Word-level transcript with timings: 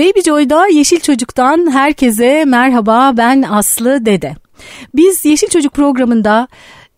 Baby 0.00 0.20
Joy'da 0.20 0.66
Yeşil 0.66 1.00
Çocuk'tan 1.00 1.72
herkese 1.72 2.44
merhaba 2.44 3.12
ben 3.16 3.42
Aslı 3.42 4.06
Dede. 4.06 4.34
Biz 4.94 5.24
Yeşil 5.24 5.48
Çocuk 5.48 5.72
programında 5.72 6.48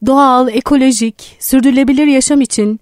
doğal, 0.07 0.49
ekolojik, 0.49 1.37
sürdürülebilir 1.39 2.07
yaşam 2.07 2.41
için 2.41 2.81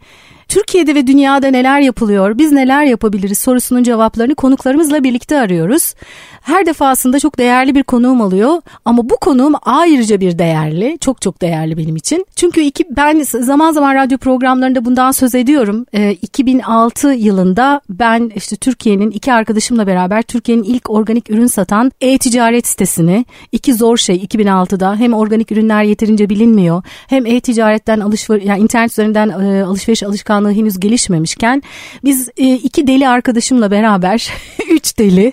Türkiye'de 0.51 0.95
ve 0.95 1.07
dünyada 1.07 1.49
neler 1.49 1.81
yapılıyor, 1.81 2.39
biz 2.39 2.53
neler 2.53 2.85
yapabiliriz 2.85 3.39
sorusunun 3.39 3.83
cevaplarını 3.83 4.35
konuklarımızla 4.35 5.05
birlikte 5.05 5.41
arıyoruz. 5.41 5.95
Her 6.41 6.67
defasında 6.67 7.21
çok 7.21 7.39
değerli 7.39 7.75
bir 7.75 7.83
konuğum 7.83 8.21
oluyor 8.21 8.63
ama 8.85 9.11
bu 9.11 9.17
konuğum 9.17 9.55
ayrıca 9.63 10.21
bir 10.21 10.39
değerli, 10.39 10.99
çok 11.01 11.23
çok 11.23 11.43
değerli 11.43 11.77
benim 11.77 11.97
için. 11.97 12.27
Çünkü 12.37 12.61
iki, 12.61 12.85
ben 12.97 13.21
zaman 13.21 13.73
zaman 13.73 13.95
radyo 13.95 14.19
programlarında 14.19 14.85
bundan 14.85 15.11
söz 15.11 15.35
ediyorum. 15.35 15.87
E, 15.93 16.01
ee, 16.01 16.13
2006 16.13 17.09
yılında 17.09 17.81
ben 17.91 18.33
işte 18.35 18.57
Türkiye'nin 18.57 19.11
iki 19.11 19.33
arkadaşımla 19.33 19.87
beraber 19.87 20.23
Türkiye'nin 20.23 20.63
ilk 20.63 20.91
organik 20.91 21.31
ürün 21.31 21.47
satan 21.47 21.93
e-ticaret 22.01 22.67
sitesini 22.67 23.25
iki 23.53 23.75
zor 23.75 23.97
şey 23.97 24.17
2006'da 24.17 24.97
hem 24.97 25.15
organik 25.15 25.53
ürünler 25.53 25.83
yeterince 25.83 26.29
bilinmiyor 26.29 26.83
hem 27.07 27.27
e-ticaretten 27.27 28.01
alışveriş 28.01 28.45
yani 28.45 28.63
internet 28.63 28.93
üzerinden 28.93 29.29
e, 29.29 29.63
alışveriş 29.65 30.03
alışkanlığı 30.03 30.40
henüz 30.49 30.81
gelişmemişken 30.81 31.63
biz 32.05 32.29
e, 32.37 32.55
iki 32.55 32.87
deli 32.87 33.09
arkadaşımla 33.09 33.71
beraber 33.71 34.33
üç 34.71 34.99
deli 34.99 35.33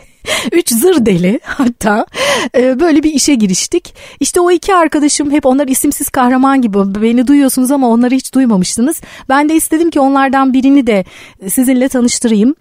Üç 0.51 0.69
zır 0.69 1.05
deli 1.05 1.39
hatta 1.43 2.05
e, 2.55 2.79
böyle 2.79 3.03
bir 3.03 3.13
işe 3.13 3.35
giriştik. 3.35 3.93
İşte 4.19 4.41
o 4.41 4.51
iki 4.51 4.75
arkadaşım 4.75 5.31
hep 5.31 5.45
onlar 5.45 5.67
isimsiz 5.67 6.09
kahraman 6.09 6.61
gibi 6.61 6.77
beni 7.01 7.27
duyuyorsunuz 7.27 7.71
ama 7.71 7.89
onları 7.89 8.15
hiç 8.15 8.33
duymamıştınız. 8.33 9.01
Ben 9.29 9.49
de 9.49 9.55
istedim 9.55 9.89
ki 9.89 9.99
onlardan 9.99 10.53
birini 10.53 10.87
de 10.87 11.05
sizinle 11.49 11.89
tanıştırayım. 11.89 12.55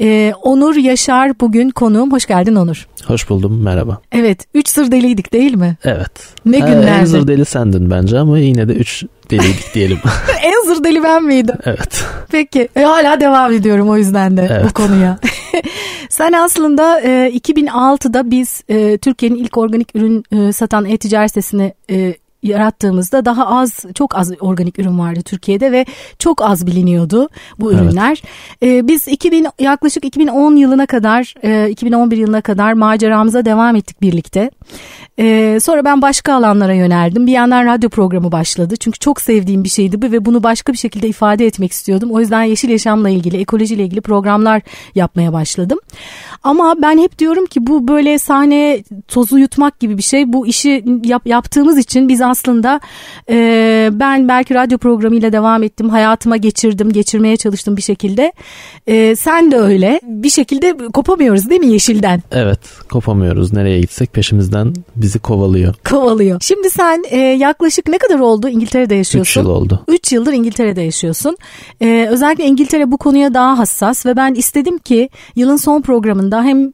E, 0.00 0.32
Onur 0.42 0.76
Yaşar 0.76 1.40
bugün 1.40 1.70
konuğum. 1.70 2.12
Hoş 2.12 2.26
geldin 2.26 2.54
Onur. 2.54 2.88
Hoş 3.06 3.28
buldum 3.30 3.62
merhaba. 3.62 4.00
Evet 4.12 4.46
üç 4.54 4.68
zır 4.68 4.90
deliydik 4.90 5.32
değil 5.32 5.54
mi? 5.54 5.76
Evet. 5.84 6.10
Ne 6.44 6.58
günlerdi. 6.58 7.00
En 7.00 7.04
zır 7.04 7.28
deli 7.28 7.44
sendin 7.44 7.90
bence 7.90 8.18
ama 8.18 8.38
yine 8.38 8.68
de 8.68 8.72
üç 8.72 9.04
deliydik 9.30 9.74
diyelim. 9.74 9.98
en 10.42 10.74
zır 10.74 10.84
deli 10.84 11.02
ben 11.02 11.24
miydim? 11.24 11.56
Evet. 11.64 12.04
Peki 12.30 12.68
e, 12.76 12.82
hala 12.82 13.20
devam 13.20 13.52
ediyorum 13.52 13.88
o 13.90 13.96
yüzden 13.96 14.36
de 14.36 14.48
evet. 14.50 14.64
bu 14.68 14.72
konuya. 14.72 15.18
Sen 16.08 16.32
aslında 16.32 17.00
e, 17.00 17.32
2006'da 17.34 18.30
biz 18.30 18.62
e, 18.68 18.98
Türkiye'nin 18.98 19.36
ilk 19.36 19.58
organik 19.58 19.96
ürün 19.96 20.24
e, 20.32 20.52
satan 20.52 20.84
e-ticaret 20.84 21.30
sitesini 21.30 21.74
e, 21.90 22.14
yarattığımızda 22.42 23.24
daha 23.24 23.46
az 23.46 23.84
çok 23.94 24.16
az 24.16 24.32
organik 24.40 24.78
ürün 24.78 24.98
vardı 24.98 25.20
Türkiye'de 25.22 25.72
ve 25.72 25.86
çok 26.18 26.42
az 26.42 26.66
biliniyordu 26.66 27.28
bu 27.58 27.72
ürünler. 27.72 28.22
Evet. 28.62 28.84
Ee, 28.84 28.88
biz 28.88 29.08
2000 29.08 29.46
yaklaşık 29.58 30.04
2010 30.04 30.56
yılına 30.56 30.86
kadar 30.86 31.34
e, 31.42 31.70
2011 31.70 32.16
yılına 32.16 32.40
kadar 32.40 32.72
maceramıza 32.72 33.44
devam 33.44 33.76
ettik 33.76 34.02
birlikte. 34.02 34.50
Ee, 35.20 35.58
sonra 35.60 35.84
ben 35.84 36.02
başka 36.02 36.34
alanlara 36.34 36.74
yöneldim. 36.74 37.26
Bir 37.26 37.32
yandan 37.32 37.66
radyo 37.66 37.90
programı 37.90 38.32
başladı. 38.32 38.76
Çünkü 38.76 38.98
çok 38.98 39.20
sevdiğim 39.20 39.64
bir 39.64 39.68
şeydi 39.68 40.02
bu 40.02 40.12
ve 40.12 40.24
bunu 40.24 40.42
başka 40.42 40.72
bir 40.72 40.78
şekilde 40.78 41.08
ifade 41.08 41.46
etmek 41.46 41.72
istiyordum. 41.72 42.10
O 42.10 42.20
yüzden 42.20 42.42
yeşil 42.42 42.68
yaşamla 42.68 43.10
ilgili, 43.10 43.36
ekolojiyle 43.36 43.84
ilgili 43.84 44.00
programlar 44.00 44.62
yapmaya 44.94 45.32
başladım. 45.32 45.78
Ama 46.42 46.74
ben 46.82 46.98
hep 46.98 47.18
diyorum 47.18 47.46
ki 47.46 47.66
bu 47.66 47.88
böyle 47.88 48.18
sahne 48.18 48.82
tozu 49.08 49.38
yutmak 49.38 49.80
gibi 49.80 49.98
bir 49.98 50.02
şey. 50.02 50.32
Bu 50.32 50.46
işi 50.46 50.84
yap, 51.04 51.26
yaptığımız 51.26 51.78
için 51.78 52.08
biz 52.08 52.20
aslında 52.28 52.80
e, 53.30 53.88
ben 53.92 54.28
belki 54.28 54.54
radyo 54.54 54.78
programıyla 54.78 55.32
devam 55.32 55.62
ettim. 55.62 55.88
Hayatıma 55.88 56.36
geçirdim, 56.36 56.92
geçirmeye 56.92 57.36
çalıştım 57.36 57.76
bir 57.76 57.82
şekilde. 57.82 58.32
E, 58.86 59.16
sen 59.16 59.50
de 59.50 59.56
öyle. 59.56 60.00
Bir 60.02 60.30
şekilde 60.30 60.76
kopamıyoruz 60.92 61.50
değil 61.50 61.60
mi 61.60 61.66
yeşilden? 61.72 62.22
Evet, 62.32 62.60
kopamıyoruz. 62.90 63.52
Nereye 63.52 63.80
gitsek 63.80 64.12
peşimizden 64.12 64.74
bizi 64.96 65.18
kovalıyor. 65.18 65.74
Kovalıyor. 65.90 66.40
Şimdi 66.40 66.70
sen 66.70 67.04
e, 67.10 67.18
yaklaşık 67.18 67.88
ne 67.88 67.98
kadar 67.98 68.18
oldu 68.18 68.48
İngiltere'de 68.48 68.94
yaşıyorsun? 68.94 69.40
3 69.40 69.44
yıl 69.46 69.50
oldu. 69.50 69.84
3 69.88 70.12
yıldır 70.12 70.32
İngiltere'de 70.32 70.82
yaşıyorsun. 70.82 71.36
E, 71.80 72.06
özellikle 72.10 72.44
İngiltere 72.44 72.90
bu 72.90 72.98
konuya 72.98 73.34
daha 73.34 73.58
hassas 73.58 74.06
ve 74.06 74.16
ben 74.16 74.34
istedim 74.34 74.78
ki 74.78 75.08
yılın 75.36 75.56
son 75.56 75.82
programında 75.82 76.42
hem 76.42 76.72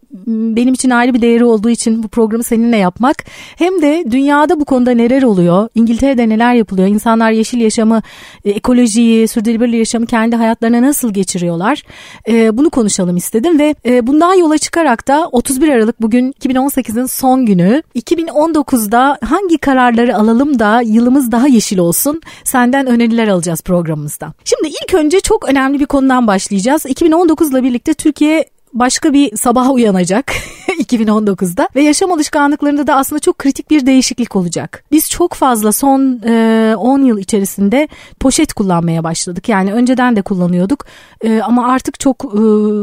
benim 0.56 0.74
için 0.74 0.90
ayrı 0.90 1.14
bir 1.14 1.22
değeri 1.22 1.44
olduğu 1.44 1.70
için 1.70 2.02
bu 2.02 2.08
programı 2.08 2.42
seninle 2.42 2.76
yapmak 2.76 3.16
hem 3.56 3.82
de 3.82 4.04
dünyada 4.10 4.60
bu 4.60 4.64
konuda 4.64 4.90
neler 4.90 5.22
oluyor? 5.22 5.43
İngiltere'de 5.74 6.28
neler 6.28 6.54
yapılıyor? 6.54 6.88
İnsanlar 6.88 7.30
yeşil 7.30 7.60
yaşamı, 7.60 8.02
e, 8.44 8.50
ekolojiyi, 8.50 9.28
sürdürülebilir 9.28 9.78
yaşamı 9.78 10.06
kendi 10.06 10.36
hayatlarına 10.36 10.82
nasıl 10.82 11.12
geçiriyorlar? 11.12 11.82
E, 12.28 12.56
bunu 12.56 12.70
konuşalım 12.70 13.16
istedim 13.16 13.58
ve 13.58 13.74
e, 13.86 14.06
bundan 14.06 14.34
yola 14.34 14.58
çıkarak 14.58 15.08
da 15.08 15.28
31 15.32 15.68
Aralık 15.68 16.02
bugün 16.02 16.32
2018'in 16.32 17.06
son 17.06 17.46
günü 17.46 17.82
2019'da 17.96 19.18
hangi 19.24 19.58
kararları 19.58 20.16
alalım 20.16 20.58
da 20.58 20.80
yılımız 20.80 21.32
daha 21.32 21.48
yeşil 21.48 21.78
olsun? 21.78 22.20
Senden 22.44 22.86
öneriler 22.86 23.28
alacağız 23.28 23.62
programımızda. 23.62 24.32
Şimdi 24.44 24.68
ilk 24.68 24.94
önce 24.94 25.20
çok 25.20 25.48
önemli 25.48 25.80
bir 25.80 25.86
konudan 25.86 26.26
başlayacağız. 26.26 26.86
2019 26.86 27.50
ile 27.50 27.62
birlikte 27.62 27.94
Türkiye 27.94 28.53
başka 28.74 29.12
bir 29.12 29.36
sabah 29.36 29.70
uyanacak 29.70 30.32
2019'da 30.68 31.68
ve 31.74 31.82
yaşam 31.82 32.12
alışkanlıklarında 32.12 32.86
da 32.86 32.96
aslında 32.96 33.20
çok 33.20 33.38
kritik 33.38 33.70
bir 33.70 33.86
değişiklik 33.86 34.36
olacak. 34.36 34.84
Biz 34.92 35.10
çok 35.10 35.34
fazla 35.34 35.72
son 35.72 36.20
e, 36.26 36.74
10 36.78 37.02
yıl 37.02 37.18
içerisinde 37.18 37.88
poşet 38.20 38.52
kullanmaya 38.52 39.04
başladık. 39.04 39.48
Yani 39.48 39.72
önceden 39.72 40.16
de 40.16 40.22
kullanıyorduk 40.22 40.86
e, 41.24 41.40
ama 41.40 41.68
artık 41.68 42.00
çok 42.00 42.24
e, 42.24 42.38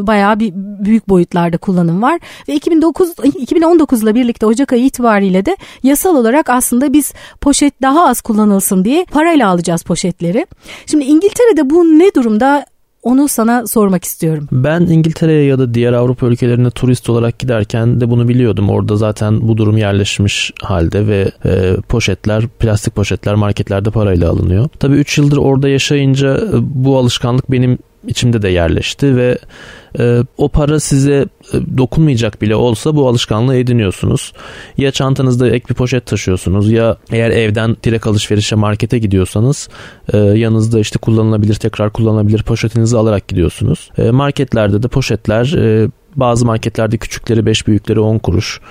bayağı 0.08 0.40
bir 0.40 0.54
büyük 0.56 1.10
boyutlarda 1.10 1.58
kullanım 1.58 2.02
var 2.02 2.20
ve 2.48 2.56
2009 2.56 3.14
2019 3.24 4.04
ile 4.04 4.16
birlikte 4.16 4.46
Ocak 4.46 4.74
ayı 4.74 4.86
itibariyle 4.86 5.46
de 5.46 5.58
yasal 5.84 6.16
olarak 6.16 6.50
aslında 6.50 6.94
biz 6.94 7.14
poşet 7.42 7.82
daha 7.82 8.08
az 8.08 8.22
kullanılsın 8.22 8.86
diye 8.86 9.06
parayla 9.06 9.50
alacağız 9.50 9.84
poşetleri. 9.84 10.46
Şimdi 10.86 11.06
İngiltere'de 11.06 11.70
bu 11.70 11.84
ne 11.84 12.14
durumda? 12.16 12.66
Onu 13.04 13.28
sana 13.28 13.68
sormak 13.68 14.04
istiyorum. 14.04 14.48
Ben 14.52 14.82
İngiltere'ye 14.82 15.46
ya 15.46 15.60
da 15.60 15.74
diğer 15.74 15.94
Avrupa 15.94 16.28
ülkelerine 16.28 16.70
turist 16.70 17.10
olarak 17.10 17.40
giderken 17.40 18.02
de 18.02 18.10
bunu 18.10 18.28
biliyordum. 18.28 18.70
Orada 18.70 18.96
zaten 18.96 19.48
bu 19.48 19.58
durum 19.58 19.78
yerleşmiş 19.78 20.52
halde 20.62 21.08
ve 21.08 21.32
e, 21.46 21.76
poşetler, 21.90 22.48
plastik 22.48 22.96
poşetler 22.96 23.36
marketlerde 23.36 23.90
parayla 23.90 24.30
alınıyor. 24.30 24.70
Tabii 24.80 24.96
3 24.96 25.18
yıldır 25.18 25.38
orada 25.38 25.70
yaşayınca 25.70 26.38
e, 26.38 26.50
bu 26.62 26.98
alışkanlık 26.98 27.52
benim 27.52 27.78
içimde 28.08 28.42
de 28.42 28.50
yerleşti 28.50 29.16
ve 29.16 29.38
e, 30.00 30.24
o 30.38 30.50
para 30.50 30.80
size 30.80 31.26
e, 31.54 31.78
dokunmayacak 31.78 32.42
bile 32.42 32.56
olsa 32.56 32.96
bu 32.96 33.08
alışkanlığı 33.08 33.56
ediniyorsunuz. 33.56 34.34
Ya 34.78 34.92
çantanızda 34.92 35.50
ek 35.50 35.66
bir 35.70 35.74
poşet 35.74 36.06
taşıyorsunuz 36.06 36.72
ya 36.72 36.98
eğer 37.12 37.30
evden 37.30 37.78
direkt 37.84 38.08
alışverişe 38.08 38.56
markete 38.56 39.00
gidiyorsanız 39.00 39.70
e, 40.14 40.18
yanınızda 40.18 40.80
işte 40.80 41.00
kullanılabilir 41.00 41.56
tekrar 41.56 41.90
kullanılabilir 41.90 42.44
poşetinizi 42.44 42.98
alarak 42.98 43.28
gidiyorsunuz. 43.28 43.90
E, 43.98 44.12
marketlerde 44.12 44.84
de 44.84 44.88
poşetler 44.88 45.54
e, 45.58 45.90
bazı 46.16 46.46
marketlerde 46.46 46.98
küçükleri 46.98 47.46
5 47.46 47.68
büyükleri 47.68 48.00
10 48.00 48.18
kuruş. 48.18 48.62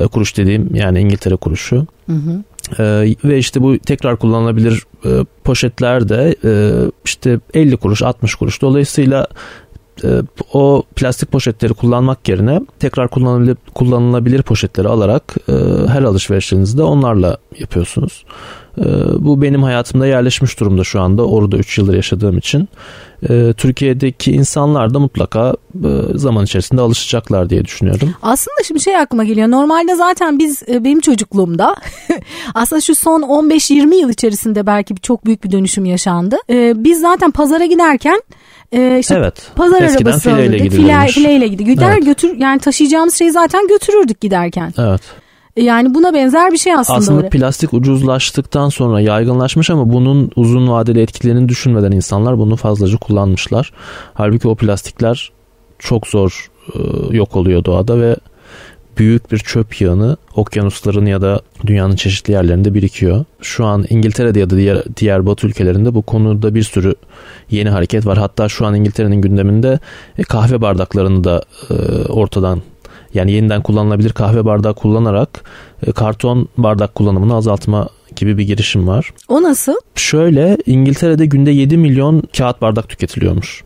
E, 0.00 0.06
kuruş 0.06 0.36
dediğim 0.36 0.74
yani 0.74 1.00
İngiltere 1.00 1.36
kuruşu. 1.36 1.86
Hı 2.06 2.12
hı. 2.12 2.42
Ee, 2.78 3.14
ve 3.24 3.38
işte 3.38 3.62
bu 3.62 3.78
tekrar 3.78 4.16
kullanılabilir 4.16 4.82
e, 5.04 5.24
poşetler 5.44 6.08
de 6.08 6.36
e, 6.44 6.72
işte 7.04 7.40
50 7.54 7.76
kuruş 7.76 8.02
60 8.02 8.34
kuruş 8.34 8.62
dolayısıyla 8.62 9.26
e, 10.04 10.08
o 10.52 10.82
plastik 10.96 11.32
poşetleri 11.32 11.74
kullanmak 11.74 12.28
yerine 12.28 12.60
tekrar 12.78 13.08
kullanılabilir, 13.08 13.56
kullanılabilir 13.74 14.42
poşetleri 14.42 14.88
alarak 14.88 15.34
e, 15.48 15.52
her 15.88 16.02
alışverişinizde 16.02 16.82
onlarla 16.82 17.38
yapıyorsunuz. 17.58 18.24
E, 18.78 18.84
bu 19.18 19.42
benim 19.42 19.62
hayatımda 19.62 20.06
yerleşmiş 20.06 20.60
durumda 20.60 20.84
şu 20.84 21.00
anda 21.00 21.26
orada 21.26 21.56
3 21.56 21.78
yıldır 21.78 21.94
yaşadığım 21.94 22.38
için. 22.38 22.68
E, 23.28 23.52
Türkiye'deki 23.56 24.32
insanlar 24.32 24.94
da 24.94 24.98
mutlaka 24.98 25.54
e, 25.84 25.88
zaman 26.14 26.44
içerisinde 26.44 26.80
alışacaklar 26.80 27.50
diye 27.50 27.64
düşünüyorum. 27.64 28.14
Aslında 28.22 28.56
şimdi 28.66 28.80
şey 28.80 28.96
aklıma 28.96 29.24
geliyor. 29.24 29.48
Normalde 29.50 29.94
zaten 29.94 30.38
biz 30.38 30.62
e, 30.68 30.84
benim 30.84 31.00
çocukluğumda 31.00 31.76
aslında 32.54 32.80
şu 32.80 32.94
son 32.94 33.22
15-20 33.22 33.94
yıl 33.94 34.10
içerisinde 34.10 34.66
belki 34.66 34.94
çok 35.02 35.24
büyük 35.26 35.44
bir 35.44 35.52
dönüşüm 35.52 35.84
yaşandı. 35.84 36.36
E, 36.50 36.84
biz 36.84 37.00
zaten 37.00 37.30
pazara 37.30 37.66
giderken 37.66 38.20
e, 38.72 38.98
işte 38.98 39.14
evet. 39.14 39.34
pazar 39.56 39.82
Eskiden 39.82 40.10
arabası 40.10 40.30
fileyle 40.30 40.56
alırdık. 40.56 40.72
File, 40.72 41.06
fileyle 41.06 41.48
gidiyor. 41.48 41.70
Gider 41.70 41.92
evet. 41.92 42.04
götür 42.04 42.36
yani 42.36 42.58
taşıyacağımız 42.58 43.14
şeyi 43.14 43.30
zaten 43.30 43.68
götürürdük 43.68 44.20
giderken. 44.20 44.74
Evet. 44.78 45.02
Yani 45.56 45.94
buna 45.94 46.14
benzer 46.14 46.52
bir 46.52 46.58
şey 46.58 46.74
aslında. 46.74 46.98
Aslında 46.98 47.18
öyle. 47.18 47.28
plastik 47.28 47.74
ucuzlaştıktan 47.74 48.68
sonra 48.68 49.00
yaygınlaşmış 49.00 49.70
ama 49.70 49.92
bunun 49.92 50.30
uzun 50.36 50.68
vadeli 50.68 51.00
etkilerini 51.00 51.48
düşünmeden 51.48 51.92
insanlar 51.92 52.38
bunu 52.38 52.56
fazlaca 52.56 52.98
kullanmışlar. 52.98 53.72
Halbuki 54.14 54.48
o 54.48 54.54
plastikler 54.54 55.32
çok 55.78 56.06
zor 56.06 56.50
e, 56.74 56.78
yok 57.16 57.36
oluyor 57.36 57.64
doğada 57.64 58.00
ve 58.00 58.16
büyük 58.98 59.32
bir 59.32 59.38
çöp 59.38 59.80
yığını 59.80 60.16
okyanusların 60.34 61.06
ya 61.06 61.20
da 61.20 61.40
dünyanın 61.66 61.96
çeşitli 61.96 62.32
yerlerinde 62.32 62.74
birikiyor. 62.74 63.24
Şu 63.42 63.64
an 63.64 63.84
İngiltere'de 63.90 64.40
ya 64.40 64.50
da 64.50 64.56
diğer, 64.56 64.82
diğer 64.96 65.26
batı 65.26 65.46
ülkelerinde 65.46 65.94
bu 65.94 66.02
konuda 66.02 66.54
bir 66.54 66.62
sürü 66.62 66.94
yeni 67.50 67.70
hareket 67.70 68.06
var. 68.06 68.18
Hatta 68.18 68.48
şu 68.48 68.66
an 68.66 68.74
İngiltere'nin 68.74 69.22
gündeminde 69.22 69.78
e, 70.18 70.22
kahve 70.22 70.60
bardaklarını 70.60 71.24
da 71.24 71.42
e, 71.70 71.74
ortadan 72.08 72.62
yani 73.16 73.32
yeniden 73.32 73.62
kullanılabilir 73.62 74.12
kahve 74.12 74.44
bardağı 74.44 74.74
kullanarak 74.74 75.28
e, 75.86 75.92
karton 75.92 76.48
bardak 76.58 76.94
kullanımını 76.94 77.34
azaltma 77.34 77.88
gibi 78.16 78.38
bir 78.38 78.44
girişim 78.44 78.88
var. 78.88 79.10
O 79.28 79.42
nasıl? 79.42 79.74
Şöyle 79.94 80.58
İngiltere'de 80.66 81.26
günde 81.26 81.50
7 81.50 81.76
milyon 81.76 82.22
kağıt 82.36 82.62
bardak 82.62 82.88
tüketiliyormuş. 82.88 83.64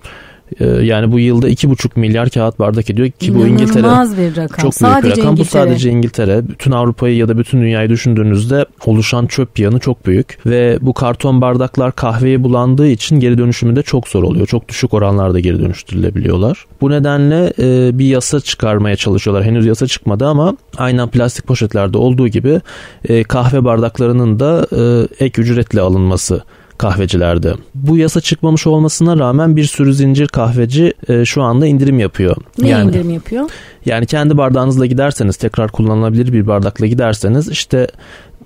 Ee, 0.60 0.66
yani 0.66 1.12
bu 1.12 1.18
yılda 1.20 1.48
2,5 1.48 2.00
milyar 2.00 2.30
kağıt 2.30 2.58
bardak 2.58 2.90
ediyor 2.90 3.10
ki 3.10 3.34
bu 3.34 3.46
İngiltere 3.46 3.82
bir 3.82 4.36
rakam. 4.36 4.46
çok 4.46 4.62
büyük 4.62 4.74
sadece 4.74 5.06
bir 5.06 5.18
rakam. 5.18 5.32
İngiltere. 5.32 5.44
Bu 5.44 5.44
sadece 5.44 5.90
İngiltere. 5.90 6.48
Bütün 6.48 6.70
Avrupa'yı 6.70 7.16
ya 7.16 7.28
da 7.28 7.38
bütün 7.38 7.62
dünyayı 7.62 7.88
düşündüğünüzde 7.88 8.66
oluşan 8.86 9.26
çöp 9.26 9.58
yanı 9.58 9.78
çok 9.78 10.06
büyük 10.06 10.38
ve 10.46 10.78
bu 10.80 10.94
karton 10.94 11.40
bardaklar 11.40 11.92
kahveye 11.96 12.44
bulandığı 12.44 12.88
için 12.88 13.20
geri 13.20 13.38
dönüşümü 13.38 13.76
de 13.76 13.82
çok 13.82 14.08
zor 14.08 14.22
oluyor. 14.22 14.46
Çok 14.46 14.68
düşük 14.68 14.94
oranlarda 14.94 15.40
geri 15.40 15.60
dönüştürülebiliyorlar. 15.60 16.66
Bu 16.80 16.90
nedenle 16.90 17.52
e, 17.58 17.98
bir 17.98 18.06
yasa 18.06 18.40
çıkarmaya 18.40 18.96
çalışıyorlar. 18.96 19.44
Henüz 19.44 19.66
yasa 19.66 19.86
çıkmadı 19.86 20.26
ama 20.26 20.56
aynen 20.76 21.08
plastik 21.08 21.46
poşetlerde 21.46 21.98
olduğu 21.98 22.28
gibi 22.28 22.60
e, 23.08 23.24
kahve 23.24 23.64
bardaklarının 23.64 24.40
da 24.40 24.66
e, 24.72 25.24
ek 25.24 25.42
ücretle 25.42 25.80
alınması 25.80 26.42
kahvecilerde. 26.80 27.54
Bu 27.74 27.96
yasa 27.96 28.20
çıkmamış 28.20 28.66
olmasına 28.66 29.18
rağmen 29.18 29.56
bir 29.56 29.64
sürü 29.64 29.94
zincir 29.94 30.28
kahveci 30.28 30.94
e, 31.08 31.24
şu 31.24 31.42
anda 31.42 31.66
indirim 31.66 31.98
yapıyor. 31.98 32.36
Ne 32.58 32.68
yani, 32.68 32.88
indirim 32.88 33.10
yapıyor? 33.10 33.50
Yani 33.84 34.06
kendi 34.06 34.36
bardağınızla 34.38 34.86
giderseniz 34.86 35.36
tekrar 35.36 35.70
kullanılabilir 35.70 36.32
bir 36.32 36.46
bardakla 36.46 36.86
giderseniz 36.86 37.48
işte 37.48 37.86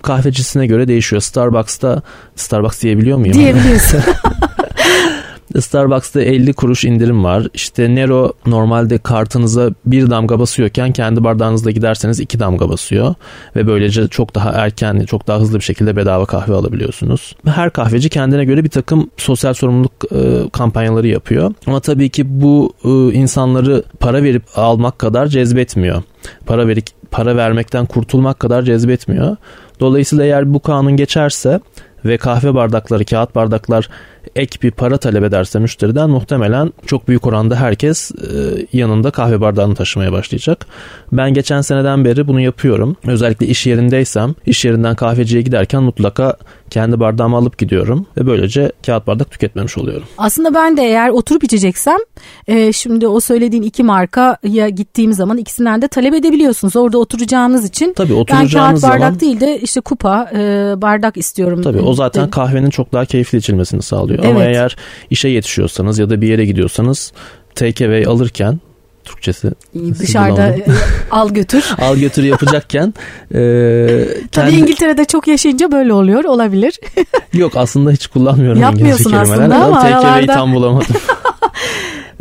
kahvecisine 0.01 0.67
göre 0.67 0.87
değişiyor. 0.87 1.21
Starbucks'ta 1.21 2.01
Starbucks 2.35 2.81
diyebiliyor 2.81 3.17
muyum? 3.17 3.33
Diyebiliyorsun. 3.33 3.99
Starbucks'ta 5.59 6.21
50 6.21 6.53
kuruş 6.53 6.85
indirim 6.85 7.23
var. 7.23 7.47
İşte 7.53 7.95
Nero 7.95 8.33
normalde 8.45 8.97
kartınıza 8.97 9.69
bir 9.85 10.09
damga 10.09 10.39
basıyorken 10.39 10.91
kendi 10.91 11.23
bardağınızla 11.23 11.71
giderseniz 11.71 12.19
iki 12.19 12.39
damga 12.39 12.69
basıyor. 12.69 13.15
Ve 13.55 13.67
böylece 13.67 14.07
çok 14.07 14.35
daha 14.35 14.51
erken, 14.51 15.05
çok 15.05 15.27
daha 15.27 15.39
hızlı 15.39 15.57
bir 15.57 15.63
şekilde 15.63 15.95
bedava 15.95 16.25
kahve 16.25 16.53
alabiliyorsunuz. 16.53 17.35
Her 17.45 17.69
kahveci 17.69 18.09
kendine 18.09 18.45
göre 18.45 18.63
bir 18.63 18.69
takım 18.69 19.09
sosyal 19.17 19.53
sorumluluk 19.53 19.91
e, 20.11 20.49
kampanyaları 20.49 21.07
yapıyor. 21.07 21.53
Ama 21.67 21.79
tabii 21.79 22.09
ki 22.09 22.41
bu 22.41 22.73
e, 22.85 22.89
insanları 23.13 23.83
para 23.99 24.23
verip 24.23 24.43
almak 24.55 24.99
kadar 24.99 25.27
cezbetmiyor. 25.27 26.03
Para 26.45 26.67
verip 26.67 26.85
para 27.11 27.37
vermekten 27.37 27.85
kurtulmak 27.85 28.39
kadar 28.39 28.63
cezbetmiyor. 28.63 29.37
Dolayısıyla 29.79 30.25
eğer 30.25 30.53
bu 30.53 30.59
kanun 30.59 30.97
geçerse 30.97 31.59
ve 32.05 32.17
kahve 32.17 32.55
bardakları, 32.55 33.05
kağıt 33.05 33.35
bardaklar 33.35 33.89
ek 34.35 34.57
bir 34.63 34.71
para 34.71 34.97
talep 34.97 35.23
ederse 35.23 35.59
müşteriden 35.59 36.09
muhtemelen 36.09 36.73
çok 36.85 37.07
büyük 37.07 37.27
oranda 37.27 37.55
herkes 37.55 38.11
e, 38.11 38.17
yanında 38.73 39.11
kahve 39.11 39.41
bardağını 39.41 39.75
taşımaya 39.75 40.11
başlayacak. 40.11 40.65
Ben 41.11 41.33
geçen 41.33 41.61
seneden 41.61 42.05
beri 42.05 42.27
bunu 42.27 42.39
yapıyorum. 42.39 42.95
Özellikle 43.07 43.47
iş 43.47 43.65
yerindeysem 43.67 44.35
iş 44.45 44.65
yerinden 44.65 44.95
kahveciye 44.95 45.41
giderken 45.41 45.83
mutlaka 45.83 46.37
kendi 46.69 46.99
bardağımı 46.99 47.37
alıp 47.37 47.57
gidiyorum 47.57 48.05
ve 48.17 48.27
böylece 48.27 48.71
kağıt 48.85 49.07
bardak 49.07 49.31
tüketmemiş 49.31 49.77
oluyorum. 49.77 50.07
Aslında 50.17 50.53
ben 50.53 50.77
de 50.77 50.81
eğer 50.81 51.09
oturup 51.09 51.43
içeceksem 51.43 51.97
e, 52.47 52.73
şimdi 52.73 53.07
o 53.07 53.19
söylediğin 53.19 53.63
iki 53.63 53.83
marka 53.83 54.37
ya 54.43 54.69
gittiğim 54.69 55.13
zaman 55.13 55.37
ikisinden 55.37 55.81
de 55.81 55.87
talep 55.87 56.13
edebiliyorsunuz. 56.13 56.75
Orada 56.75 56.97
oturacağınız 56.97 57.65
için 57.65 57.93
Tabii 57.93 58.09
ben 58.09 58.15
oturacağınız 58.15 58.81
kağıt 58.81 58.93
bardak 58.93 58.99
zaman 58.99 59.19
değil 59.19 59.39
de 59.39 59.59
işte 59.59 59.81
kupa 59.81 60.29
e, 60.33 60.73
bardak 60.81 61.17
istiyorum. 61.17 61.61
Tabii 61.61 61.79
o 61.79 61.93
zaten 61.93 62.29
kahvenin 62.29 62.69
çok 62.69 62.93
daha 62.93 63.05
keyifli 63.05 63.37
içilmesini 63.37 63.81
sağlıyor. 63.81 64.14
Ama 64.19 64.43
Evet. 64.43 64.55
eğer 64.55 64.75
işe 65.09 65.27
yetişiyorsanız 65.29 65.99
ya 65.99 66.09
da 66.09 66.21
bir 66.21 66.27
yere 66.27 66.45
gidiyorsanız 66.45 67.13
take 67.55 67.85
away 67.85 68.05
alırken 68.05 68.59
Türkçesi 69.05 69.51
dışarıda 69.99 70.47
e, 70.47 70.65
al 71.11 71.29
götür. 71.29 71.65
al 71.81 71.95
götür 71.97 72.23
yapacakken 72.23 72.93
e, 73.33 73.37
Tabii 74.31 74.31
kendi- 74.31 74.55
İngiltere'de 74.55 75.05
çok 75.05 75.27
yaşayınca 75.27 75.71
böyle 75.71 75.93
oluyor 75.93 76.23
olabilir. 76.23 76.79
Yok 77.33 77.51
aslında 77.55 77.91
hiç 77.91 78.07
kullanmıyorum 78.07 78.61
Yapmıyorsun 78.61 79.03
İngilizce 79.09 79.25
kelimeler. 79.33 79.43
aslında 79.49 79.65
ama 79.65 79.81
take 79.81 79.95
away'i 79.95 80.27
tam 80.27 80.53
bulamadım. 80.55 80.87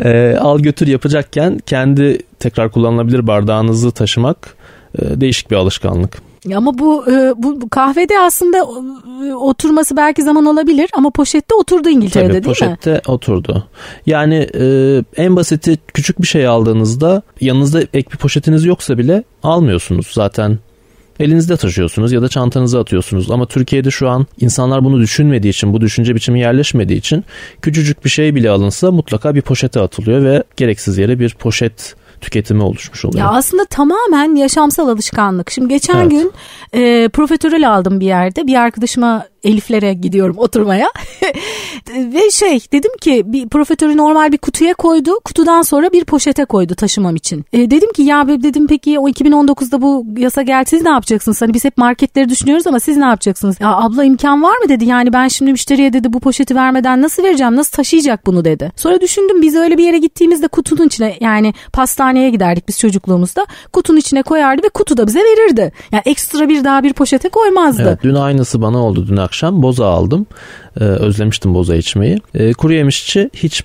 Ee, 0.05 0.37
al 0.41 0.59
götür 0.59 0.87
yapacakken 0.87 1.59
kendi 1.67 2.19
tekrar 2.39 2.71
kullanılabilir 2.71 3.27
bardağınızı 3.27 3.91
taşımak 3.91 4.57
e, 4.99 5.21
değişik 5.21 5.51
bir 5.51 5.57
alışkanlık. 5.57 6.19
Ama 6.53 6.79
bu, 6.79 7.11
e, 7.11 7.33
bu 7.37 7.61
bu 7.61 7.69
kahvede 7.69 8.21
aslında 8.21 8.59
e, 9.29 9.35
oturması 9.35 9.97
belki 9.97 10.23
zaman 10.23 10.47
olabilir 10.47 10.91
ama 10.93 11.11
poşette 11.11 11.55
oturdu 11.55 11.89
İngiltere'de 11.89 12.27
Tabii 12.29 12.33
değil 12.33 12.47
mi? 12.47 12.49
poşette 12.49 13.03
oturdu. 13.07 13.67
Yani 14.07 14.49
e, 14.55 14.65
en 15.17 15.37
basiti 15.37 15.79
küçük 15.95 16.23
bir 16.23 16.27
şey 16.27 16.47
aldığınızda 16.47 17.23
yanınızda 17.41 17.81
ek 17.81 18.09
bir 18.13 18.17
poşetiniz 18.17 18.65
yoksa 18.65 18.99
bile 18.99 19.25
almıyorsunuz 19.43 20.11
zaten. 20.13 20.59
Elinizde 21.21 21.57
taşıyorsunuz 21.57 22.13
ya 22.13 22.23
da 22.23 22.29
çantanıza 22.29 22.81
atıyorsunuz 22.81 23.31
ama 23.31 23.47
Türkiye'de 23.47 23.91
şu 23.91 24.09
an 24.09 24.27
insanlar 24.41 24.85
bunu 24.85 25.01
düşünmediği 25.01 25.51
için 25.51 25.73
bu 25.73 25.81
düşünce 25.81 26.15
biçimi 26.15 26.41
yerleşmediği 26.41 26.99
için 26.99 27.25
küçücük 27.63 28.05
bir 28.05 28.11
şey 28.11 28.35
bile 28.35 28.51
alınsa 28.51 28.91
mutlaka 28.91 29.35
bir 29.35 29.43
poşete 29.43 29.81
atılıyor 29.81 30.25
ve 30.25 30.45
gereksiz 30.57 30.99
yere 30.99 31.19
bir 31.19 31.35
poşet 31.35 31.95
tüketimi 32.21 32.63
oluşmuş 32.63 33.05
oluyor. 33.05 33.25
Ya 33.25 33.31
aslında 33.31 33.65
tamamen 33.65 34.35
yaşamsal 34.35 34.89
alışkanlık. 34.89 35.51
Şimdi 35.51 35.69
geçen 35.69 35.97
Evet. 35.97 36.11
gün 36.11 36.33
e, 36.73 37.09
profiterol 37.09 37.63
aldım 37.63 38.01
bir 38.01 38.07
yerde. 38.07 38.47
Bir 38.47 38.55
arkadaşıma 38.55 39.27
Eliflere 39.45 39.95
gidiyorum 39.95 40.39
oturmaya. 40.39 40.89
Ve 41.95 42.31
şey 42.31 42.61
dedim 42.73 42.91
ki 43.01 43.23
bir 43.27 43.49
profiterolü 43.49 43.97
normal 43.97 44.33
bir 44.33 44.39
kutuya 44.39 44.75
koydu. 44.75 45.11
Kutudan 45.25 45.63
sonra 45.63 45.93
bir 45.93 46.05
poşete 46.05 46.45
koydu 46.45 46.75
taşımam 46.75 47.17
için. 47.17 47.45
E, 47.53 47.71
dedim 47.71 47.93
ki 47.93 48.03
ya 48.03 48.29
dedim 48.29 48.67
peki 48.67 48.99
o 48.99 49.09
2019'da 49.09 49.83
bu 49.83 50.07
yasa 50.17 50.43
geldi 50.43 50.69
siz 50.69 50.83
ne 50.83 50.91
yapacaksınız? 50.91 51.43
Hani 51.43 51.55
biz 51.55 51.65
hep 51.65 51.79
marketleri 51.79 52.29
düşünüyoruz 52.29 52.67
ama 52.67 52.81
siz 52.81 52.97
ne 52.97 53.05
yapacaksınız? 53.05 53.61
Ya 53.61 53.69
abla 53.77 54.05
imkan 54.05 54.43
var 54.43 54.59
mı 54.59 54.69
dedi. 54.69 54.85
Yani 54.85 55.13
ben 55.13 55.29
şimdi 55.29 55.53
müşteriye 55.53 55.93
dedi 55.93 56.13
bu 56.13 56.21
poşeti 56.21 56.55
vermeden 56.55 57.03
nasıl 57.03 57.23
vereceğim? 57.23 57.57
Nasıl 57.57 57.73
taşıyacak 57.73 58.27
bunu 58.27 58.45
dedi. 58.45 58.73
Sonra 58.77 59.01
düşündüm 59.01 59.43
biz 59.43 59.55
öyle 59.55 59.79
bir 59.79 59.85
yere 59.85 59.99
gittiğimizde 59.99 60.49
kutunun 60.49 60.87
içine 60.87 61.17
yani 61.21 61.55
pastaneye 61.73 62.31
giderdik 62.31 62.69
biz 62.69 62.79
çocukluğumuzda. 62.79 63.47
Kutunun 63.73 63.99
içine 63.99 64.23
koyardı 64.23 64.63
ve 64.63 64.69
kutuda 64.69 65.07
bize 65.07 65.21
verirdi. 65.21 65.73
Yani 65.93 66.03
ekstra 66.07 66.49
bir 66.49 66.65
daha 66.65 66.83
bir 66.83 66.93
poşete 66.93 67.29
koymazdı. 67.29 67.83
Evet, 67.83 67.99
dün 68.03 68.15
aynısı 68.15 68.63
bana 68.63 68.79
oldu 68.79 69.07
dün 69.09 69.17
akşam. 69.17 69.34
Boza 69.63 69.87
aldım. 69.87 70.27
Ee, 70.81 70.85
özlemiştim 70.85 71.55
boza 71.55 71.77
içmeyi. 71.77 72.19
Ee, 72.35 72.53
kuru 72.53 72.73
yemişçi 72.73 73.31
hiç 73.35 73.65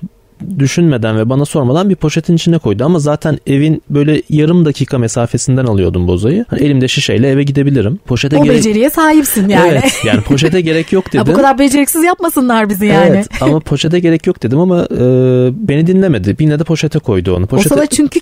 düşünmeden 0.60 1.18
ve 1.18 1.30
bana 1.30 1.46
sormadan 1.46 1.90
bir 1.90 1.96
poşetin 1.96 2.36
içine 2.36 2.58
koydu 2.58 2.86
ama 2.86 3.00
zaten 3.00 3.38
evin 3.48 3.82
böyle 3.90 4.22
yarım 4.30 4.66
dakika 4.66 4.98
mesafesinden 4.98 5.66
alıyordum 5.66 6.08
bozayı. 6.08 6.46
Hani 6.50 6.62
elimde 6.62 6.88
şişeyle 6.88 7.30
eve 7.30 7.44
gidebilirim. 7.44 8.00
Poşete 8.06 8.38
o 8.38 8.44
gerek 8.44 8.58
beceriye 8.58 8.90
sahipsin 8.90 9.50
yani. 9.50 9.69
Evet, 9.72 10.02
yani 10.06 10.22
poşete 10.22 10.62
gerek 10.62 10.94
yok 10.94 11.14
Ya 11.14 11.22
dedim. 11.22 11.34
bu 11.34 11.38
kadar 11.38 11.60
beceriksiz 11.60 12.04
yapmasınlar 12.04 12.69
bizi 12.69 12.86
yani. 12.86 13.10
Evet 13.10 13.28
ama 13.42 13.60
poşete 13.69 14.00
gerek 14.00 14.28
yok 14.28 14.44
dedim 14.44 14.60
ama 14.60 14.84
e, 14.92 14.98
beni 15.68 15.88
dinlemedi. 15.88 16.36
Yine 16.40 16.60
de 16.60 16.64
poşete 16.64 17.00
koydu 17.00 17.36
onu. 17.36 17.48
Poşete, 17.48 17.76
O 17.76 17.78
sana 17.78 17.86
çünkü 17.86 18.19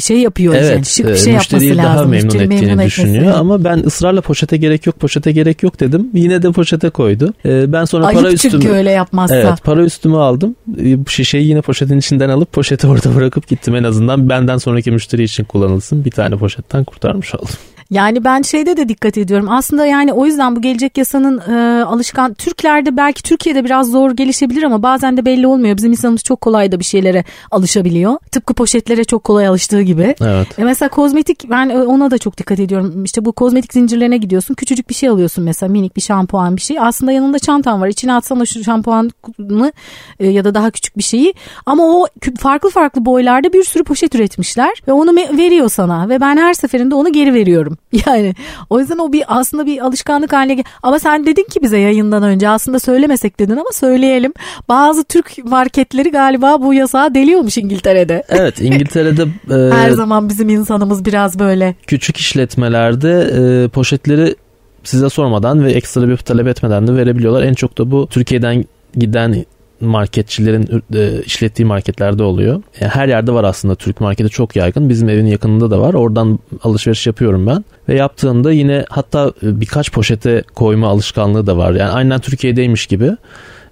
şey 0.00 0.18
yapıyor 0.18 0.54
yani 0.54 0.66
Evet, 0.66 0.86
şık 0.86 1.06
bir 1.06 1.12
e, 1.12 1.16
şey 1.16 1.32
yapması 1.32 1.64
lazım. 1.66 1.78
daha 1.78 2.04
memnun 2.04 2.10
Müşteri 2.24 2.42
ettiğini 2.44 2.66
memnun 2.66 2.84
düşünüyor 2.86 3.22
etmesi. 3.22 3.38
ama 3.38 3.64
ben 3.64 3.78
ısrarla 3.78 4.20
poşete 4.20 4.56
gerek 4.56 4.86
yok, 4.86 5.00
poşete 5.00 5.32
gerek 5.32 5.62
yok 5.62 5.80
dedim. 5.80 6.08
Yine 6.14 6.42
de 6.42 6.52
poşete 6.52 6.90
koydu. 6.90 7.34
E, 7.44 7.72
ben 7.72 7.84
sonra 7.84 8.10
para 8.10 8.26
Ayıp 8.26 8.38
çünkü 8.38 8.56
üstümü 8.56 8.74
öyle 8.76 8.90
yapmazsa. 8.90 9.36
Evet, 9.36 9.64
para 9.64 9.84
üstümü 9.84 10.16
aldım. 10.16 10.56
E, 10.84 10.96
şişeyi 11.08 11.49
yine 11.50 11.60
poşetin 11.60 11.98
içinden 11.98 12.28
alıp 12.28 12.52
poşeti 12.52 12.86
orada 12.86 13.14
bırakıp 13.14 13.48
gittim 13.48 13.76
en 13.76 13.84
azından 13.84 14.28
benden 14.28 14.56
sonraki 14.56 14.90
müşteri 14.90 15.22
için 15.22 15.44
kullanılsın. 15.44 16.04
Bir 16.04 16.10
tane 16.10 16.36
poşetten 16.36 16.84
kurtarmış 16.84 17.34
oldum. 17.34 17.54
Yani 17.90 18.24
ben 18.24 18.42
şeyde 18.42 18.76
de 18.76 18.88
dikkat 18.88 19.18
ediyorum. 19.18 19.48
Aslında 19.50 19.86
yani 19.86 20.12
o 20.12 20.26
yüzden 20.26 20.56
bu 20.56 20.60
gelecek 20.60 20.98
yasanın 20.98 21.38
e, 21.38 21.84
alışkan 21.84 22.34
Türklerde 22.34 22.96
belki 22.96 23.22
Türkiye'de 23.22 23.64
biraz 23.64 23.90
zor 23.90 24.10
gelişebilir 24.10 24.62
ama 24.62 24.82
bazen 24.82 25.16
de 25.16 25.24
belli 25.24 25.46
olmuyor. 25.46 25.76
Bizim 25.76 25.90
insanımız 25.90 26.24
çok 26.24 26.40
kolay 26.40 26.72
da 26.72 26.78
bir 26.78 26.84
şeylere 26.84 27.24
alışabiliyor. 27.50 28.18
Tıpkı 28.32 28.54
poşetlere 28.54 29.04
çok 29.04 29.24
kolay 29.24 29.46
alıştığı 29.46 29.82
gibi. 29.82 30.14
Evet. 30.20 30.58
E 30.58 30.64
mesela 30.64 30.88
kozmetik 30.88 31.50
ben 31.50 31.68
ona 31.70 32.10
da 32.10 32.18
çok 32.18 32.38
dikkat 32.38 32.60
ediyorum. 32.60 33.04
İşte 33.04 33.24
bu 33.24 33.32
kozmetik 33.32 33.72
zincirlerine 33.72 34.16
gidiyorsun. 34.16 34.54
Küçücük 34.54 34.88
bir 34.88 34.94
şey 34.94 35.08
alıyorsun 35.08 35.44
mesela 35.44 35.72
minik 35.72 35.96
bir 35.96 36.02
şampuan 36.02 36.56
bir 36.56 36.62
şey. 36.62 36.78
Aslında 36.80 37.12
yanında 37.12 37.38
çantan 37.38 37.80
var. 37.80 37.88
İçine 37.88 38.12
atsan 38.12 38.40
o 38.40 38.46
şu 38.46 38.64
şampuanı 38.64 39.72
e, 40.20 40.26
ya 40.26 40.44
da 40.44 40.54
daha 40.54 40.70
küçük 40.70 40.98
bir 40.98 41.02
şeyi. 41.02 41.34
Ama 41.66 41.82
o 41.84 42.06
farklı 42.38 42.70
farklı 42.70 43.04
boylarda 43.04 43.52
bir 43.52 43.64
sürü 43.64 43.84
poşet 43.84 44.14
üretmişler 44.14 44.82
ve 44.88 44.92
onu 44.92 45.16
veriyor 45.16 45.68
sana 45.68 46.08
ve 46.08 46.20
ben 46.20 46.36
her 46.36 46.54
seferinde 46.54 46.94
onu 46.94 47.12
geri 47.12 47.34
veriyorum. 47.34 47.78
Yani 48.06 48.34
o 48.70 48.80
yüzden 48.80 48.98
o 48.98 49.12
bir 49.12 49.24
aslında 49.28 49.66
bir 49.66 49.86
alışkanlık 49.86 50.32
haline 50.32 50.64
ama 50.82 50.98
sen 50.98 51.26
dedin 51.26 51.44
ki 51.50 51.62
bize 51.62 51.78
yayından 51.78 52.22
önce 52.22 52.48
aslında 52.48 52.78
söylemesek 52.78 53.40
dedin 53.40 53.56
ama 53.56 53.70
söyleyelim. 53.72 54.32
Bazı 54.68 55.04
Türk 55.04 55.44
marketleri 55.44 56.10
galiba 56.10 56.62
bu 56.62 56.74
yasağı 56.74 57.14
deliyormuş 57.14 57.58
İngiltere'de. 57.58 58.22
Evet 58.28 58.60
İngiltere'de 58.60 59.22
e, 59.50 59.74
Her 59.74 59.90
zaman 59.90 60.28
bizim 60.28 60.48
insanımız 60.48 61.04
biraz 61.04 61.38
böyle. 61.38 61.74
küçük 61.86 62.16
işletmelerde 62.16 63.30
e, 63.64 63.68
poşetleri 63.68 64.34
size 64.84 65.10
sormadan 65.10 65.64
ve 65.64 65.72
ekstra 65.72 66.08
bir 66.08 66.16
talep 66.16 66.46
etmeden 66.46 66.86
de 66.86 66.94
verebiliyorlar. 66.96 67.42
En 67.42 67.54
çok 67.54 67.78
da 67.78 67.90
bu 67.90 68.06
Türkiye'den 68.06 68.64
giden 68.96 69.44
marketçilerin 69.80 70.82
e, 70.94 71.22
işlettiği 71.22 71.66
marketlerde 71.66 72.22
oluyor. 72.22 72.62
Yani 72.80 72.90
her 72.90 73.08
yerde 73.08 73.32
var 73.32 73.44
aslında 73.44 73.74
Türk 73.74 74.00
marketi 74.00 74.30
çok 74.30 74.56
yaygın. 74.56 74.88
Bizim 74.88 75.08
evin 75.08 75.26
yakınında 75.26 75.70
da 75.70 75.80
var. 75.80 75.94
Oradan 75.94 76.38
alışveriş 76.62 77.06
yapıyorum 77.06 77.46
ben. 77.46 77.64
Ve 77.88 77.94
yaptığımda 77.94 78.52
yine 78.52 78.84
hatta 78.88 79.32
birkaç 79.42 79.92
poşete 79.92 80.42
koyma 80.54 80.88
alışkanlığı 80.88 81.46
da 81.46 81.56
var. 81.56 81.72
Yani 81.72 81.90
aynen 81.90 82.20
Türkiye'deymiş 82.20 82.86
gibi 82.86 83.10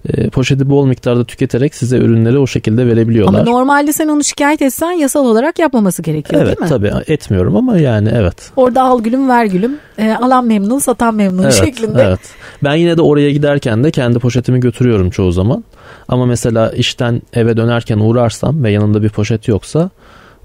e, 0.07 0.29
poşeti 0.29 0.69
bol 0.69 0.85
miktarda 0.85 1.23
tüketerek 1.23 1.75
size 1.75 1.97
ürünleri 1.97 2.37
o 2.37 2.47
şekilde 2.47 2.87
verebiliyorlar. 2.87 3.39
Ama 3.39 3.51
normalde 3.51 3.93
sen 3.93 4.07
onu 4.07 4.23
şikayet 4.23 4.61
etsen 4.61 4.91
yasal 4.91 5.25
olarak 5.25 5.59
yapmaması 5.59 6.01
gerekiyor 6.01 6.41
evet, 6.41 6.47
değil 6.47 6.71
mi? 6.71 6.77
Evet 6.83 6.93
tabii 6.93 7.13
etmiyorum 7.13 7.55
ama 7.55 7.77
yani 7.77 8.09
evet. 8.13 8.51
Orada 8.55 8.83
al 8.83 9.01
gülüm 9.01 9.29
ver 9.29 9.45
gülüm 9.45 9.77
e, 9.97 10.11
alan 10.11 10.45
memnun 10.45 10.79
satan 10.79 11.15
memnun 11.15 11.43
evet, 11.43 11.53
şeklinde. 11.53 12.01
Evet 12.01 12.19
ben 12.63 12.75
yine 12.75 12.97
de 12.97 13.01
oraya 13.01 13.31
giderken 13.31 13.83
de 13.83 13.91
kendi 13.91 14.19
poşetimi 14.19 14.59
götürüyorum 14.59 15.09
çoğu 15.09 15.31
zaman. 15.31 15.63
Ama 16.07 16.25
mesela 16.25 16.71
işten 16.71 17.21
eve 17.33 17.57
dönerken 17.57 17.99
uğrarsam 17.99 18.63
ve 18.63 18.71
yanında 18.71 19.03
bir 19.03 19.09
poşet 19.09 19.47
yoksa 19.47 19.89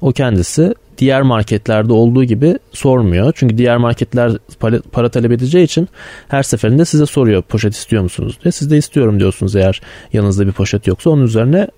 o 0.00 0.12
kendisi 0.12 0.74
diğer 0.98 1.22
marketlerde 1.22 1.92
olduğu 1.92 2.24
gibi 2.24 2.58
sormuyor. 2.72 3.32
Çünkü 3.36 3.58
diğer 3.58 3.76
marketler 3.76 4.32
para, 4.60 4.80
para 4.92 5.08
talep 5.08 5.32
edeceği 5.32 5.64
için 5.64 5.88
her 6.28 6.42
seferinde 6.42 6.84
size 6.84 7.06
soruyor 7.06 7.42
poşet 7.42 7.74
istiyor 7.74 8.02
musunuz 8.02 8.38
diye. 8.44 8.52
Siz 8.52 8.70
de 8.70 8.76
istiyorum 8.76 9.20
diyorsunuz 9.20 9.56
eğer 9.56 9.80
yanınızda 10.12 10.46
bir 10.46 10.52
poşet 10.52 10.86
yoksa 10.86 11.10
onun 11.10 11.22
üzerine 11.22 11.68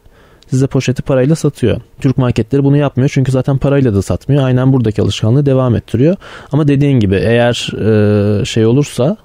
size 0.50 0.66
poşeti 0.66 1.02
parayla 1.02 1.37
satıyor. 1.37 1.80
Türk 2.00 2.18
marketleri 2.18 2.64
bunu 2.64 2.76
yapmıyor 2.76 3.11
çünkü 3.12 3.32
zaten 3.32 3.58
parayla 3.58 3.94
da 3.94 4.02
satmıyor. 4.02 4.44
Aynen 4.44 4.73
buradaki 4.73 5.02
alışkanlığı 5.02 5.46
devam 5.46 5.75
ettiriyor. 5.75 6.16
Ama 6.52 6.68
dediğin 6.68 7.00
gibi 7.00 7.14
eğer 7.14 7.70
e, 8.40 8.44
şey 8.44 8.66
olursa 8.66 9.16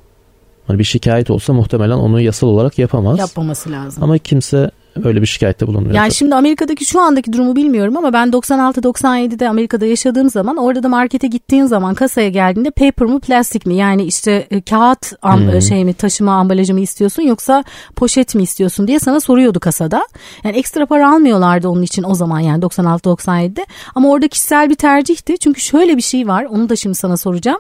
hani 0.68 0.80
bir 0.80 0.84
şikayet 0.84 1.30
olsa 1.30 1.54
muhtemelen 1.54 1.98
onu 1.98 2.22
yasal 2.22 2.48
olarak 2.48 2.80
yapamaz. 2.80 3.20
Yapmaması 3.20 3.72
lazım. 3.72 4.04
Ama 4.04 4.18
kimse 4.18 4.72
öyle 5.04 5.22
bir 5.22 5.28
şikayette 5.28 5.68
bulunmuyor. 5.68 5.96
Yani 5.96 6.14
şimdi 6.14 6.36
Amerika'daki 6.36 6.86
şu 6.86 7.02
andaki 7.02 7.34
durumu 7.34 7.56
bilmiyorum 7.56 7.98
ama 7.98 8.14
ben 8.14 8.28
96-97'de 8.28 9.50
Amerika'da 9.50 9.86
yaşadığım 9.86 10.30
zaman 10.30 10.58
orada 10.58 10.84
da 10.84 10.90
markete 10.90 11.28
gittiğin 11.28 11.66
zaman 11.66 11.96
kasaya 11.96 12.30
geldiğinde 12.30 12.72
paper 12.72 13.08
mı 13.08 13.20
plastik 13.20 13.66
mi 13.66 13.76
yani 13.76 14.04
işte 14.04 14.48
e, 14.52 14.62
kağıt 14.62 15.14
am, 15.22 15.40
hmm. 15.40 15.62
şey 15.62 15.86
mi 15.86 15.94
taşıma 15.94 16.34
ambalajı 16.34 16.74
mı 16.74 16.80
istiyorsun 16.80 17.24
yoksa 17.24 17.64
poşet 17.96 18.36
mi 18.36 18.44
istiyorsun 18.44 18.88
diye 18.88 19.00
sana 19.00 19.20
soruyordu 19.20 19.60
kasada. 19.60 20.08
Yani 20.44 20.58
ekstra 20.58 20.86
para 20.86 21.14
almıyorlardı 21.14 21.68
onun 21.68 21.82
için 21.82 22.04
o 22.04 22.16
zaman 22.16 22.40
yani 22.40 22.64
96-97'de 22.64 23.66
ama 23.96 24.10
orada 24.10 24.28
kişisel 24.28 24.70
bir 24.70 24.76
tercihti 24.76 25.38
çünkü 25.38 25.62
şöyle 25.62 25.98
bir 25.98 26.02
şey 26.02 26.28
var 26.28 26.44
onu 26.44 26.70
da 26.70 26.76
şimdi 26.76 26.96
sana 26.96 27.18
soracağım. 27.18 27.60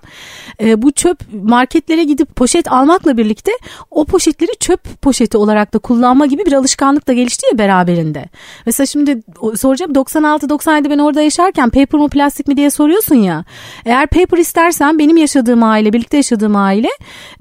E, 0.62 0.82
bu 0.82 0.92
çöp 0.92 1.20
marketlere 1.44 2.04
gidip 2.04 2.36
poşet 2.36 2.72
almakla 2.72 3.18
birlikte 3.18 3.52
o 3.92 4.06
poşetleri 4.06 4.52
çöp 4.60 5.02
poşeti 5.02 5.38
olarak 5.38 5.74
da 5.74 5.80
kullanma 5.80 6.26
gibi 6.26 6.46
bir 6.46 6.54
alışkanlık 6.54 7.08
da 7.08 7.14
gelişti 7.22 7.46
ya 7.51 7.58
beraberinde. 7.58 8.25
Mesela 8.66 8.86
şimdi 8.86 9.22
soracağım 9.56 9.92
96-97 9.94 10.90
ben 10.90 11.00
orada 11.00 11.22
yaşarken 11.22 11.70
paper 11.70 12.00
mı 12.00 12.10
plastik 12.10 12.48
mi 12.48 12.58
diye 12.58 12.70
soruyorsun 12.70 13.16
ya. 13.16 13.46
Eğer 13.86 14.08
paper 14.08 14.38
istersen 14.38 15.00
benim 15.00 15.18
yaşadığım 15.18 15.63
aile 15.63 15.94
birlikte 15.94 16.18
yaşadığım 16.18 16.56
aile 16.56 16.88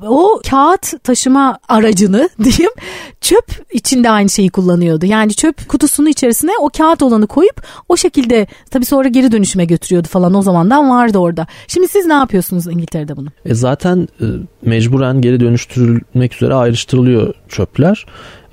o 0.03 0.41
kağıt 0.51 1.05
taşıma 1.05 1.59
aracını 1.69 2.29
diyeyim 2.45 2.73
çöp 3.21 3.47
içinde 3.73 4.11
aynı 4.11 4.31
şeyi 4.31 4.51
kullanıyordu. 4.51 5.07
Yani 5.07 5.35
çöp 5.35 5.69
kutusunun 5.69 6.09
içerisine 6.09 6.51
o 6.61 6.69
kağıt 6.79 7.03
olanı 7.03 7.27
koyup 7.27 7.63
o 7.89 7.97
şekilde 7.97 8.47
tabii 8.71 8.85
sonra 8.85 9.09
geri 9.09 9.33
dönüşüme 9.33 9.65
götürüyordu 9.65 10.09
falan 10.09 10.35
o 10.35 10.43
zamandan 10.43 10.91
vardı 10.91 11.19
orada. 11.19 11.47
Şimdi 11.69 11.89
siz 11.89 12.07
ne 12.07 12.15
yapıyorsunuz 12.15 12.67
İngiltere'de 12.67 13.17
bunu? 13.17 13.29
E 13.45 13.55
zaten 13.55 14.09
e, 14.21 14.27
mecburen 14.63 15.21
geri 15.21 15.41
dönüştürülmek 15.41 16.35
üzere 16.35 16.55
ayrıştırılıyor 16.55 17.35
çöpler. 17.49 18.07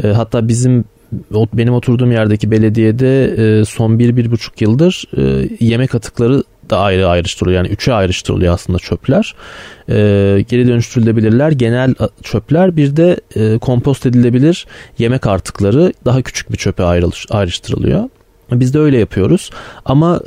E, 0.04 0.08
hatta 0.08 0.48
bizim 0.48 0.86
benim 1.54 1.74
oturduğum 1.74 2.12
yerdeki 2.12 2.52
belediyede 2.52 3.26
e, 3.26 3.66
son 3.66 4.00
bir, 4.00 4.18
bir 4.18 4.32
buçuk 4.32 4.62
yıldır 4.62 5.04
e, 5.18 5.50
yemek 5.60 5.96
atıkları 5.96 6.44
da 6.70 6.80
ayrı 6.80 7.08
ayrıştırılıyor. 7.08 7.58
Yani 7.64 7.74
üçe 7.74 7.94
ayrıştırılıyor 7.94 8.54
aslında 8.54 8.80
çöpler. 8.80 9.36
E, 9.90 9.96
geri 10.50 10.68
dönüştürülebilirler. 10.68 11.52
Genel 11.52 11.96
çöpler 12.24 12.78
bir 12.78 12.98
de 12.98 13.20
kompost 13.60 14.06
edilebilir 14.06 14.66
yemek 14.98 15.28
artıkları 15.28 15.94
daha 16.06 16.22
küçük 16.22 16.52
bir 16.52 16.58
çöpe 16.58 16.84
ayrıştırılıyor. 17.30 18.10
Biz 18.52 18.74
de 18.74 18.80
öyle 18.80 18.98
yapıyoruz. 18.98 19.50
Ama 19.86 20.22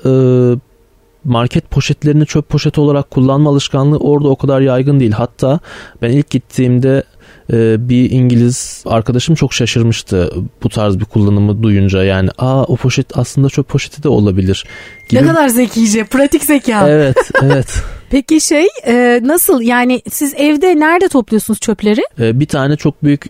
market 1.25 1.71
poşetlerini 1.71 2.27
çöp 2.27 2.49
poşeti 2.49 2.81
olarak 2.81 3.11
kullanma 3.11 3.51
alışkanlığı 3.51 3.99
orada 3.99 4.29
o 4.29 4.37
kadar 4.37 4.61
yaygın 4.61 5.01
değil. 5.01 5.13
Hatta 5.13 5.61
ben 6.03 6.11
ilk 6.11 6.31
gittiğimde 6.31 7.03
bir 7.89 8.11
İngiliz 8.11 8.83
arkadaşım 8.87 9.35
çok 9.35 9.55
şaşırmıştı 9.55 10.33
bu 10.63 10.69
tarz 10.69 10.99
bir 10.99 11.05
kullanımı 11.05 11.63
duyunca 11.63 12.05
yani 12.05 12.31
aa 12.39 12.65
o 12.65 12.77
poşet 12.77 13.19
aslında 13.19 13.49
çöp 13.49 13.69
poşeti 13.69 14.03
de 14.03 14.09
olabilir. 14.09 14.65
Gibi. 15.09 15.23
Ne 15.23 15.27
kadar 15.27 15.49
zekice, 15.49 16.05
pratik 16.05 16.45
zeka. 16.45 16.89
Evet, 16.89 17.17
evet. 17.43 17.83
Peki 18.11 18.41
şey 18.41 18.67
e, 18.87 19.21
nasıl 19.25 19.63
yani 19.63 20.03
siz 20.11 20.35
evde 20.37 20.81
nerede 20.81 21.09
topluyorsunuz 21.09 21.61
çöpleri? 21.61 22.01
E, 22.21 22.41
bir 22.41 22.47
tane 22.47 22.77
çok 22.77 23.05
büyük 23.05 23.25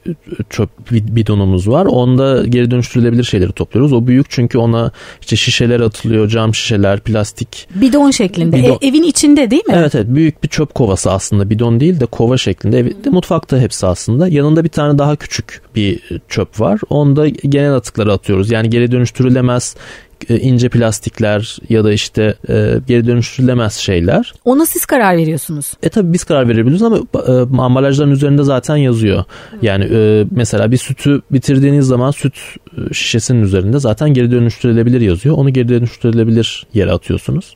çöp 0.51 0.71
bidonumuz 0.91 1.69
var. 1.69 1.87
Onda 1.87 2.47
geri 2.47 2.71
dönüştürülebilir 2.71 3.25
şeyleri 3.25 3.53
topluyoruz. 3.53 3.93
O 3.93 4.07
büyük 4.07 4.31
çünkü 4.31 4.59
ona 4.59 4.93
işte 5.21 5.37
şişeler 5.37 5.81
atılıyor, 5.81 6.29
cam 6.29 6.55
şişeler, 6.55 7.01
plastik. 7.01 7.69
Bidon 7.75 8.11
şeklinde. 8.11 8.57
Bidon. 8.57 8.79
E, 8.83 8.89
evin 8.89 9.03
içinde 9.03 9.51
değil 9.51 9.67
mi? 9.67 9.75
Evet 9.77 9.95
evet 9.95 10.07
büyük 10.09 10.43
bir 10.43 10.49
çöp 10.49 10.75
kovası 10.75 11.11
aslında. 11.11 11.51
Bidon 11.51 11.81
değil 11.81 12.01
de 12.01 12.07
kova 12.07 12.37
şeklinde. 12.37 12.79
Evde, 12.79 13.11
mutfakta 13.11 13.59
hepsi 13.59 13.87
aslında. 13.87 14.29
Yanında 14.29 14.65
bir 14.65 14.69
tane 14.69 14.99
daha 14.99 15.17
küçük 15.17 15.63
bir 15.77 16.01
çöp 16.29 16.61
var. 16.61 16.81
Onda 16.91 17.29
genel 17.29 17.75
atıkları 17.75 18.13
atıyoruz. 18.13 18.51
Yani 18.51 18.71
geri 18.71 18.93
dönüştürülemez 18.93 19.77
e, 19.77 20.10
ince 20.29 20.69
plastikler 20.69 21.59
ya 21.69 21.85
da 21.85 21.93
işte 21.93 22.35
e, 22.49 22.75
geri 22.87 23.07
dönüştürülemez 23.07 23.75
şeyler. 23.75 24.33
Ona 24.45 24.67
siz 24.67 24.87
karar 24.87 25.17
veriyorsunuz. 25.17 25.73
E 25.83 25.89
tabi 25.89 26.13
biz 26.13 26.25
karar 26.25 26.49
verebiliyoruz 26.49 26.83
ama 26.83 26.99
e, 26.99 27.63
ambalajların 27.63 28.11
üzerinde 28.11 28.43
zaten 28.43 28.77
yazıyor. 28.77 29.25
Yani 29.63 29.85
e, 29.93 30.25
mesela 30.31 30.71
bir 30.71 30.77
sütü 30.77 31.23
bitirdiğiniz 31.31 31.87
zaman 31.87 32.11
süt 32.11 32.35
e, 32.35 32.70
şişesinin 32.93 33.43
üzerinde 33.43 33.79
zaten 33.79 34.15
geri 34.15 34.31
dönüştürülebilir 34.31 35.01
yazıyor. 35.01 35.37
Onu 35.37 35.53
geri 35.53 35.69
dönüştürülebilir 35.69 36.67
yere 36.75 36.93
atıyorsunuz 36.93 37.55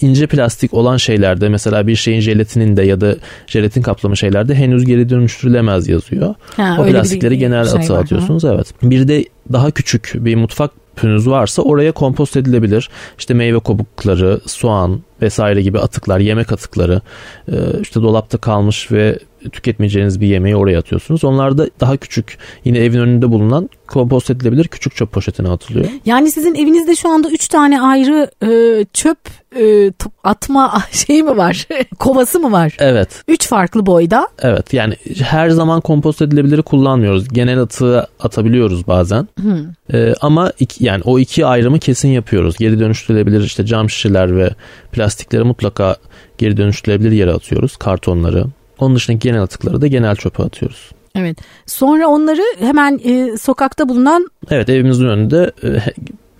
ince 0.00 0.26
plastik 0.26 0.74
olan 0.74 0.96
şeylerde 0.96 1.48
mesela 1.48 1.86
bir 1.86 1.96
şeyin 1.96 2.20
jelatininde 2.20 2.82
ya 2.82 3.00
da 3.00 3.16
jelatin 3.46 3.82
kaplama 3.82 4.16
şeylerde 4.16 4.54
henüz 4.54 4.84
geri 4.84 5.08
dönüştürülemez 5.08 5.88
yazıyor. 5.88 6.34
Ha, 6.56 6.76
o 6.80 6.84
plastikleri 6.84 7.38
genel 7.38 7.64
şey 7.64 7.80
atığa 7.80 7.98
atıyorsunuz. 7.98 8.42
Hı. 8.44 8.52
Evet. 8.54 8.74
Bir 8.82 9.08
de 9.08 9.24
daha 9.52 9.70
küçük 9.70 10.12
bir 10.14 10.34
mutfak 10.34 10.70
pünüz 10.96 11.28
varsa 11.28 11.62
oraya 11.62 11.92
kompost 11.92 12.36
edilebilir. 12.36 12.88
İşte 13.18 13.34
meyve 13.34 13.60
kabukları, 13.60 14.40
soğan 14.46 15.00
vesaire 15.22 15.62
gibi 15.62 15.78
atıklar, 15.78 16.20
yemek 16.20 16.52
atıkları, 16.52 17.00
e, 17.48 17.54
işte 17.82 18.02
dolapta 18.02 18.38
kalmış 18.38 18.92
ve 18.92 19.18
tüketmeyeceğiniz 19.50 20.20
bir 20.20 20.26
yemeği 20.26 20.56
oraya 20.56 20.78
atıyorsunuz. 20.78 21.24
Onlar 21.24 21.58
da 21.58 21.68
daha 21.80 21.96
küçük 21.96 22.38
yine 22.64 22.78
evin 22.78 23.00
önünde 23.00 23.30
bulunan 23.30 23.70
kompost 23.86 24.30
edilebilir 24.30 24.68
küçük 24.68 24.96
çöp 24.96 25.12
poşetine 25.12 25.48
atılıyor. 25.48 25.86
Yani 26.04 26.30
sizin 26.30 26.54
evinizde 26.54 26.96
şu 26.96 27.08
anda 27.08 27.30
3 27.30 27.48
tane 27.48 27.80
ayrı 27.80 28.30
e, 28.42 28.84
çöp 28.92 29.18
e, 29.58 29.92
atma 30.24 30.82
şey 30.90 31.22
mi 31.22 31.36
var? 31.36 31.68
Kovası 31.98 32.40
mı 32.40 32.52
var? 32.52 32.76
Evet. 32.78 33.24
3 33.28 33.46
farklı 33.46 33.86
boyda. 33.86 34.28
Evet 34.38 34.72
yani 34.72 34.94
her 35.22 35.50
zaman 35.50 35.80
kompost 35.80 36.22
edilebiliri 36.22 36.62
kullanmıyoruz. 36.62 37.28
Genel 37.28 37.60
atığı 37.60 38.06
atabiliyoruz 38.20 38.86
bazen. 38.86 39.28
Hmm. 39.40 39.96
E, 39.98 40.14
ama 40.20 40.52
iki, 40.60 40.84
yani 40.84 41.02
o 41.04 41.18
iki 41.18 41.46
ayrımı 41.46 41.78
kesin 41.78 42.08
yapıyoruz. 42.08 42.56
Geri 42.56 42.78
dönüştürülebilir 42.78 43.40
işte 43.40 43.66
cam 43.66 43.90
şişeler 43.90 44.36
ve 44.36 44.50
plastikleri 44.92 45.44
mutlaka 45.44 45.96
geri 46.38 46.56
dönüştürülebilir 46.56 47.12
yere 47.12 47.32
atıyoruz. 47.32 47.76
Kartonları. 47.76 48.44
Onun 48.78 48.96
dışındaki 48.96 49.28
genel 49.28 49.42
atıkları 49.42 49.80
da 49.80 49.86
genel 49.86 50.16
çöpe 50.16 50.42
atıyoruz. 50.42 50.90
Evet. 51.14 51.38
Sonra 51.66 52.08
onları 52.08 52.42
hemen 52.58 53.00
e, 53.04 53.36
sokakta 53.36 53.88
bulunan... 53.88 54.28
Evet 54.50 54.68
evimizin 54.68 55.06
önünde 55.06 55.52
e, 55.64 55.68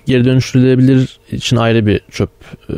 geri 0.06 0.24
dönüştürülebilir 0.24 1.20
için 1.32 1.56
ayrı 1.56 1.86
bir 1.86 2.00
çöp 2.10 2.30
e, 2.68 2.74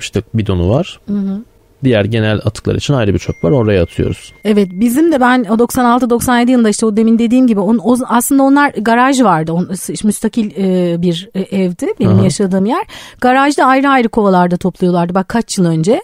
işte 0.00 0.22
bidonu 0.34 0.70
var. 0.70 1.00
Hı 1.08 1.14
hı. 1.14 1.42
Diğer 1.84 2.04
genel 2.04 2.36
atıklar 2.36 2.74
için 2.74 2.94
ayrı 2.94 3.14
bir 3.14 3.18
çöp 3.18 3.44
var 3.44 3.50
oraya 3.50 3.82
atıyoruz. 3.82 4.32
Evet 4.44 4.68
bizim 4.72 5.12
de 5.12 5.20
ben 5.20 5.44
o 5.44 5.54
96-97 5.54 6.50
yılında 6.50 6.68
işte 6.68 6.86
o 6.86 6.96
demin 6.96 7.18
dediğim 7.18 7.46
gibi 7.46 7.60
on, 7.60 7.78
o, 7.84 7.96
aslında 8.08 8.42
onlar 8.42 8.70
garaj 8.70 9.22
vardı. 9.22 9.52
On, 9.52 9.68
müstakil 10.04 10.50
e, 10.56 11.02
bir 11.02 11.28
e, 11.34 11.40
evdi 11.40 11.86
benim 12.00 12.12
Aha. 12.12 12.24
yaşadığım 12.24 12.66
yer. 12.66 12.84
Garajda 13.20 13.64
ayrı 13.64 13.88
ayrı 13.88 14.08
kovalarda 14.08 14.56
topluyorlardı 14.56 15.14
bak 15.14 15.28
kaç 15.28 15.58
yıl 15.58 15.66
önce. 15.66 16.02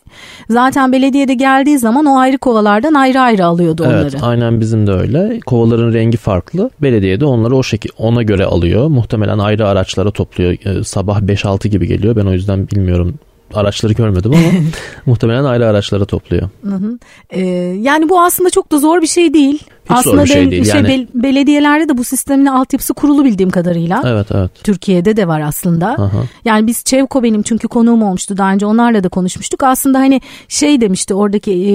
Zaten 0.50 0.92
belediyede 0.92 1.35
geldiği 1.35 1.78
zaman 1.78 2.06
o 2.06 2.18
ayrı 2.18 2.38
kovalardan 2.38 2.94
ayrı 2.94 3.20
ayrı 3.20 3.47
alıyordu 3.47 3.82
onları. 3.85 4.02
Evet 4.02 4.23
aynen 4.23 4.61
bizim 4.61 4.87
de 4.87 4.92
öyle. 4.92 5.40
Kovaların 5.47 5.92
rengi 5.92 6.16
farklı. 6.16 6.70
Belediyede 6.82 7.25
onları 7.25 7.56
o 7.56 7.62
şekilde 7.62 7.92
ona 7.99 8.23
göre 8.23 8.44
alıyor. 8.44 8.88
Muhtemelen 8.88 9.38
ayrı 9.38 9.68
araçlara 9.68 10.11
topluyor. 10.11 10.52
E, 10.64 10.85
sabah 10.85 11.20
5-6 11.20 11.68
gibi 11.68 11.87
geliyor. 11.87 12.16
Ben 12.16 12.26
o 12.26 12.32
yüzden 12.32 12.68
bilmiyorum 12.68 13.18
araçları 13.55 13.93
görmedim 13.93 14.33
ama 14.35 14.64
muhtemelen 15.07 15.45
ayrı 15.45 15.67
araçlara 15.67 16.05
topluyor. 16.05 16.49
Hı 16.62 16.75
hı. 16.75 16.99
Ee, 17.31 17.40
yani 17.81 18.09
bu 18.09 18.21
aslında 18.21 18.50
çok 18.50 18.73
da 18.73 18.78
zor 18.78 19.02
bir 19.02 19.07
şey 19.07 19.35
değil. 19.35 19.62
Hiç 19.90 19.97
Aslında 19.97 20.16
zor 20.16 20.25
bir 20.25 20.28
şey 20.28 20.50
değil. 20.50 20.64
Şey, 20.64 20.75
yani... 20.75 20.88
Be- 20.88 21.23
belediyelerde 21.23 21.88
de 21.88 21.99
bu 21.99 22.04
sistemin 22.04 22.47
altyapısı 22.47 22.95
kurulu 22.95 23.25
bildiğim 23.25 23.50
kadarıyla. 23.50 24.02
Evet 24.07 24.26
evet. 24.35 24.50
Türkiye'de 24.64 25.16
de 25.16 25.28
var 25.28 25.40
aslında. 25.40 25.87
Aha. 25.88 26.23
Yani 26.45 26.66
biz 26.66 26.85
Çevko 26.85 27.23
benim 27.23 27.42
çünkü 27.42 27.68
konuğum 27.68 28.02
olmuştu 28.02 28.37
daha 28.37 28.52
önce 28.52 28.66
onlarla 28.66 29.04
da 29.04 29.09
konuşmuştuk. 29.09 29.62
Aslında 29.62 29.99
hani 29.99 30.21
şey 30.49 30.80
demişti 30.80 31.14
oradaki 31.14 31.52
e, 31.52 31.73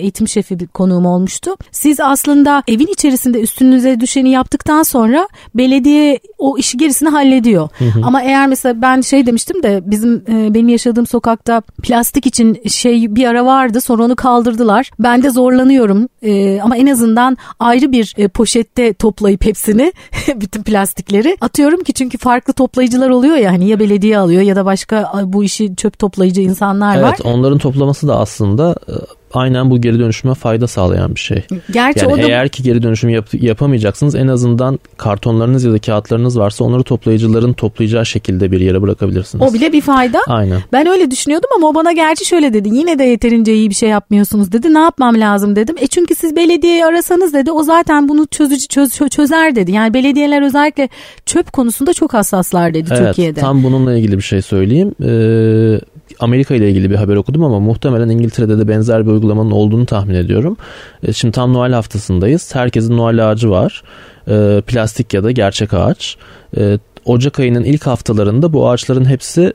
eğitim 0.00 0.28
şefi 0.28 0.60
bir 0.60 0.66
konuğum 0.66 1.06
olmuştu. 1.06 1.50
Siz 1.72 2.00
aslında 2.00 2.62
evin 2.68 2.86
içerisinde 2.86 3.40
üstünüze 3.40 4.00
düşeni 4.00 4.30
yaptıktan 4.30 4.82
sonra 4.82 5.28
belediye 5.54 6.18
o 6.38 6.58
işi 6.58 6.78
gerisini 6.78 7.08
hallediyor. 7.08 7.68
Hı 7.78 7.84
hı. 7.84 8.00
Ama 8.04 8.22
eğer 8.22 8.46
mesela 8.46 8.82
ben 8.82 9.00
şey 9.00 9.26
demiştim 9.26 9.62
de 9.62 9.80
bizim 9.84 10.14
e, 10.28 10.54
benim 10.54 10.68
yaşadığım 10.68 11.06
sokakta 11.06 11.60
plastik 11.82 12.26
için 12.26 12.62
şey 12.68 13.16
bir 13.16 13.24
ara 13.24 13.46
vardı 13.46 13.80
sonra 13.80 14.04
onu 14.04 14.16
kaldırdılar. 14.16 14.90
Ben 14.98 15.22
de 15.22 15.30
zorlanıyorum 15.30 16.08
e, 16.22 16.60
ama 16.60 16.76
en 16.76 16.86
azından 16.86 17.36
ayrı 17.58 17.92
bir 17.92 18.14
e, 18.18 18.28
poşette 18.28 18.94
toplayıp 18.94 19.44
hepsini 19.44 19.92
bütün 20.36 20.62
plastikleri 20.62 21.36
atıyorum 21.40 21.82
ki 21.82 21.92
çünkü 21.92 22.18
farklı 22.18 22.52
toplayıcılar 22.52 23.10
oluyor 23.10 23.36
ya 23.36 23.52
hani 23.52 23.68
ya 23.68 23.80
belediye 23.80 24.18
alıyor 24.18 24.42
ya 24.42 24.56
da 24.56 24.64
başka 24.64 25.12
bu 25.24 25.44
işi 25.44 25.76
çöp 25.76 25.98
toplayıcı 25.98 26.40
insanlar 26.40 26.94
evet, 26.94 27.04
var. 27.04 27.16
Evet 27.20 27.26
onların 27.26 27.58
toplaması 27.58 28.08
da 28.08 28.18
aslında 28.18 28.76
e, 28.88 28.94
aynen 29.34 29.70
bu 29.70 29.80
geri 29.80 29.98
dönüşüme 29.98 30.34
fayda 30.34 30.66
sağlayan 30.66 31.14
bir 31.14 31.20
şey. 31.20 31.42
Gerçi 31.70 32.04
yani 32.04 32.14
o 32.14 32.16
da... 32.16 32.22
eğer 32.22 32.48
ki 32.48 32.62
geri 32.62 32.82
dönüşüm 32.82 33.10
yap, 33.10 33.26
yapamayacaksınız 33.32 34.14
en 34.14 34.28
azından 34.28 34.78
kartonlarınız 34.96 35.64
ya 35.64 35.72
da 35.72 35.78
kağıtlarınız 35.78 36.38
varsa 36.38 36.64
onları 36.64 36.82
toplayıcıların 36.82 37.52
toplayacağı 37.52 38.06
şekilde 38.06 38.52
bir 38.52 38.60
yere 38.60 38.82
bırakabilirsiniz. 38.82 39.44
O 39.48 39.54
bile 39.54 39.72
bir 39.72 39.80
fayda. 39.80 40.18
Aynen. 40.26 40.60
Ben 40.72 40.86
öyle 40.86 41.10
düşünüyordum 41.10 41.50
ama 41.56 41.68
o 41.68 41.74
bana 41.74 41.92
gerçi 41.92 42.24
şöyle 42.24 42.52
dedi. 42.52 42.68
Yine 42.68 42.98
de 42.98 43.04
yeterince 43.04 43.54
iyi 43.54 43.70
bir 43.70 43.74
şey 43.74 43.88
yapmıyorsunuz 43.88 44.52
dedi. 44.52 44.74
Ne 44.74 44.78
yapmam 44.78 45.20
lazım 45.20 45.56
dedim. 45.56 45.76
E 45.80 45.86
çünkü 45.86 46.14
siz 46.14 46.36
belediyeyi 46.36 46.84
arasanız 46.84 47.34
dedi 47.34 47.52
o 47.52 47.62
zaten 47.62 48.08
bunu 48.08 48.26
çözücü 48.26 48.68
çöz, 48.68 48.98
çözer 49.10 49.56
dedi. 49.56 49.72
Yani 49.72 49.94
belediyeler 49.94 50.42
özellikle 50.42 50.88
çöp 51.26 51.52
konusunda 51.52 51.92
çok 51.92 52.14
hassaslar 52.14 52.74
dedi 52.74 52.88
evet, 52.90 53.06
Türkiye'de. 53.06 53.40
Tam 53.40 53.62
bununla 53.62 53.96
ilgili 53.96 54.16
bir 54.16 54.22
şey 54.22 54.42
söyleyeyim. 54.42 54.94
Ee, 55.02 55.80
Amerika 56.20 56.54
ile 56.54 56.70
ilgili 56.70 56.90
bir 56.90 56.94
haber 56.94 57.16
okudum 57.16 57.44
ama 57.44 57.60
muhtemelen 57.60 58.08
İngiltere'de 58.08 58.58
de 58.58 58.68
benzer 58.68 59.06
bir 59.06 59.10
uygulamanın 59.10 59.50
olduğunu 59.50 59.86
tahmin 59.86 60.14
ediyorum. 60.14 60.56
E, 61.02 61.12
şimdi 61.12 61.32
tam 61.32 61.54
Noel 61.54 61.72
haftasındayız. 61.72 62.54
Herkesin 62.54 62.96
Noel 62.96 63.30
ağacı 63.30 63.50
var. 63.50 63.82
E, 64.28 64.62
plastik 64.66 65.14
ya 65.14 65.24
da 65.24 65.30
gerçek 65.30 65.74
ağaç. 65.74 66.16
E, 66.56 66.78
Ocak 67.04 67.40
ayının 67.40 67.64
ilk 67.64 67.86
haftalarında 67.86 68.52
bu 68.52 68.70
ağaçların 68.70 69.04
hepsi 69.04 69.52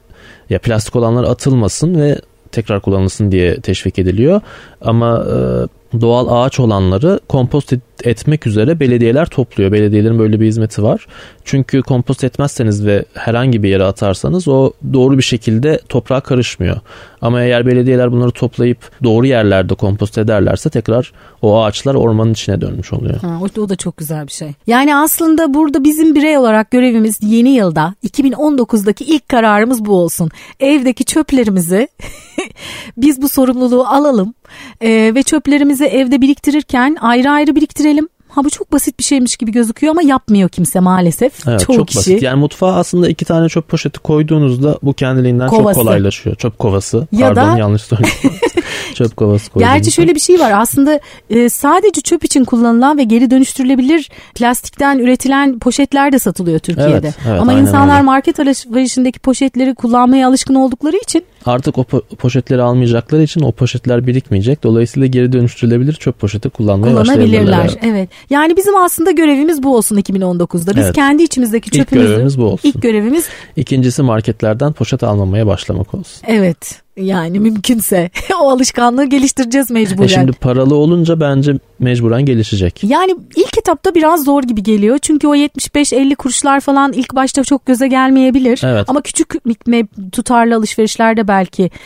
ya 0.50 0.60
plastik 0.60 0.96
olanlar 0.96 1.24
atılmasın 1.24 2.02
ve 2.02 2.20
tekrar 2.52 2.82
kullanılsın 2.82 3.32
diye 3.32 3.62
teşvik 3.62 4.00
ediliyor. 4.00 4.42
Ama 4.82 5.26
doğal 6.02 6.28
ağaç 6.30 6.60
olanları 6.60 7.20
kompost 7.30 7.74
etmek 8.04 8.48
üzere 8.48 8.80
belediyeler 8.80 9.26
topluyor. 9.26 9.72
Belediyelerin 9.72 10.20
böyle 10.20 10.40
bir 10.40 10.46
hizmeti 10.46 10.84
var. 10.84 11.08
Çünkü 11.46 11.82
kompost 11.82 12.24
etmezseniz 12.24 12.86
ve 12.86 13.06
herhangi 13.14 13.64
bir 13.64 13.70
yere 13.70 13.84
atarsanız 13.84 14.48
o 14.48 14.72
doğru 14.94 15.18
bir 15.18 15.24
şekilde 15.24 15.80
toprağa 15.90 16.20
karışmıyor. 16.20 16.78
Ama 17.22 17.42
eğer 17.42 17.66
belediyeler 17.66 18.12
bunları 18.12 18.32
toplayıp 18.32 18.92
doğru 19.04 19.26
yerlerde 19.28 19.76
kompost 19.76 20.18
ederlerse 20.18 20.70
tekrar 20.70 21.12
o 21.42 21.64
ağaçlar 21.64 21.96
ormanın 21.96 22.32
içine 22.32 22.62
dönmüş 22.62 22.94
oluyor. 22.94 23.20
Ha, 23.22 23.40
o 23.58 23.70
da 23.70 23.76
çok 23.76 23.98
güzel 23.98 24.28
bir 24.28 24.32
şey. 24.32 24.52
Yani 24.68 24.96
aslında 24.96 25.54
burada 25.54 25.84
bizim 25.84 26.16
birey 26.16 26.38
olarak 26.38 26.72
görevimiz 26.72 27.18
yeni 27.22 27.50
yılda 27.50 27.94
2019'daki 28.04 29.04
ilk 29.04 29.30
kararımız 29.30 29.86
bu 29.86 29.96
olsun. 29.96 30.30
Evdeki 30.60 31.06
çöplerimizi 31.06 31.88
biz 32.98 33.22
bu 33.22 33.30
sorumluluğu 33.30 33.88
alalım 33.88 34.34
e, 34.82 35.12
ve 35.16 35.24
çöplerimizi 35.24 35.86
evde 35.86 36.22
biriktirirken 36.22 36.98
ayrı 37.02 37.30
ayrı 37.30 37.56
biriktirelim. 37.56 37.95
Ha 38.36 38.44
bu 38.44 38.50
çok 38.50 38.72
basit 38.72 39.00
bir 39.00 39.04
şeymiş 39.04 39.38
gibi 39.38 39.52
gözüküyor 39.52 39.92
ama 39.92 40.02
yapmıyor 40.02 40.50
kimse 40.50 40.80
maalesef. 40.80 41.48
Evet, 41.48 41.60
Çoğu 41.60 41.76
çok 41.76 41.88
kişi. 41.88 41.98
basit. 42.00 42.22
Yani 42.22 42.40
mutfağa 42.40 42.76
aslında 42.76 43.10
iki 43.10 43.26
tane 43.26 43.50
çöp 43.50 43.68
poşeti 43.68 44.00
koyduğunuzda 44.00 44.80
bu 44.84 44.94
kendiliğinden 44.94 45.48
kovası. 45.48 45.76
çok 45.80 45.86
kolaylaşıyor. 45.86 46.36
Çöp 46.36 46.60
kovası. 46.60 47.08
Ya 47.12 47.28
Pardon 47.28 47.54
da... 47.54 47.58
yanlış 47.60 47.82
söyledim. 47.82 48.10
çöp 48.96 49.18
kovası 49.18 49.52
koyduğunuzda. 49.52 49.78
Gerçi 49.78 49.92
şöyle 49.92 50.16
bir 50.16 50.20
şey 50.20 50.40
var 50.40 50.52
aslında 50.56 51.00
e, 51.30 51.50
sadece 51.50 52.02
çöp 52.02 52.24
için 52.24 52.46
kullanılan 52.46 52.98
ve 52.98 53.04
geri 53.04 53.32
dönüştürülebilir 53.32 54.10
plastikten 54.36 55.00
üretilen 55.00 55.60
poşetler 55.60 56.12
de 56.12 56.20
satılıyor 56.20 56.60
Türkiye'de. 56.60 56.92
Evet, 56.92 57.16
evet, 57.28 57.42
ama 57.42 57.54
insanlar 57.54 57.94
öyle. 57.96 58.06
market 58.06 58.40
alışverişindeki 58.40 59.20
poşetleri 59.20 59.76
kullanmaya 59.76 60.28
alışkın 60.28 60.56
oldukları 60.56 60.98
için 60.98 61.26
artık 61.46 61.78
o 61.78 61.82
po- 61.82 62.16
poşetleri 62.16 62.62
almayacakları 62.62 63.24
için 63.24 63.42
o 63.42 63.52
poşetler 63.52 64.08
birikmeyecek. 64.08 64.64
Dolayısıyla 64.64 65.08
geri 65.08 65.32
dönüştürülebilir 65.34 65.94
çöp 65.94 66.20
poşeti 66.20 66.50
kullanmaya 66.50 66.96
başlayabilirler. 66.96 67.66
Evet. 67.66 67.78
evet. 67.82 68.10
Yani 68.30 68.58
bizim 68.58 68.76
aslında 68.76 69.12
görevimiz 69.12 69.64
bu 69.64 69.76
olsun 69.76 69.98
2019'da. 69.98 70.76
Biz 70.76 70.84
evet. 70.84 70.96
kendi 70.96 71.24
içimizdeki 71.24 71.72
çöpümüzü. 71.72 72.06
İlk 72.06 72.10
görevimiz 72.10 72.40
bu 72.40 72.44
olsun. 72.44 72.70
İlk 72.70 72.82
görevimiz. 72.82 73.26
İkincisi 73.56 74.02
marketlerden 74.02 74.74
poşet 74.74 75.04
almamaya 75.04 75.48
başlamak 75.48 75.94
olsun. 75.94 76.22
Evet. 76.28 76.86
Yani 76.98 77.40
mümkünse 77.40 78.10
o 78.42 78.50
alışkanlığı 78.50 79.06
geliştireceğiz 79.06 79.72
mecburen. 79.72 80.06
E 80.06 80.08
şimdi 80.08 80.32
paralı 80.32 80.76
olunca 80.76 81.20
bence 81.20 81.54
mecburen 81.80 82.26
gelişecek. 82.26 82.84
Yani 82.84 83.16
ilk 83.36 83.58
etapta 83.58 83.96
biraz 83.96 84.24
zor 84.24 84.44
gibi 84.44 84.64
geliyor. 84.64 84.98
Çünkü 85.02 85.28
o 85.28 85.36
75-50 85.36 86.16
kuruşlar 86.16 86.60
falan 86.60 86.94
ilk 86.94 87.16
başta 87.16 87.44
çok 87.44 87.66
göze 87.66 87.88
gelmeyebilir. 87.88 88.62
Evet. 88.64 88.86
Ama 88.90 89.02
küçük 89.02 89.34
tutarlı 90.12 90.56
alışverişlerde 90.56 91.28
belki 91.28 91.35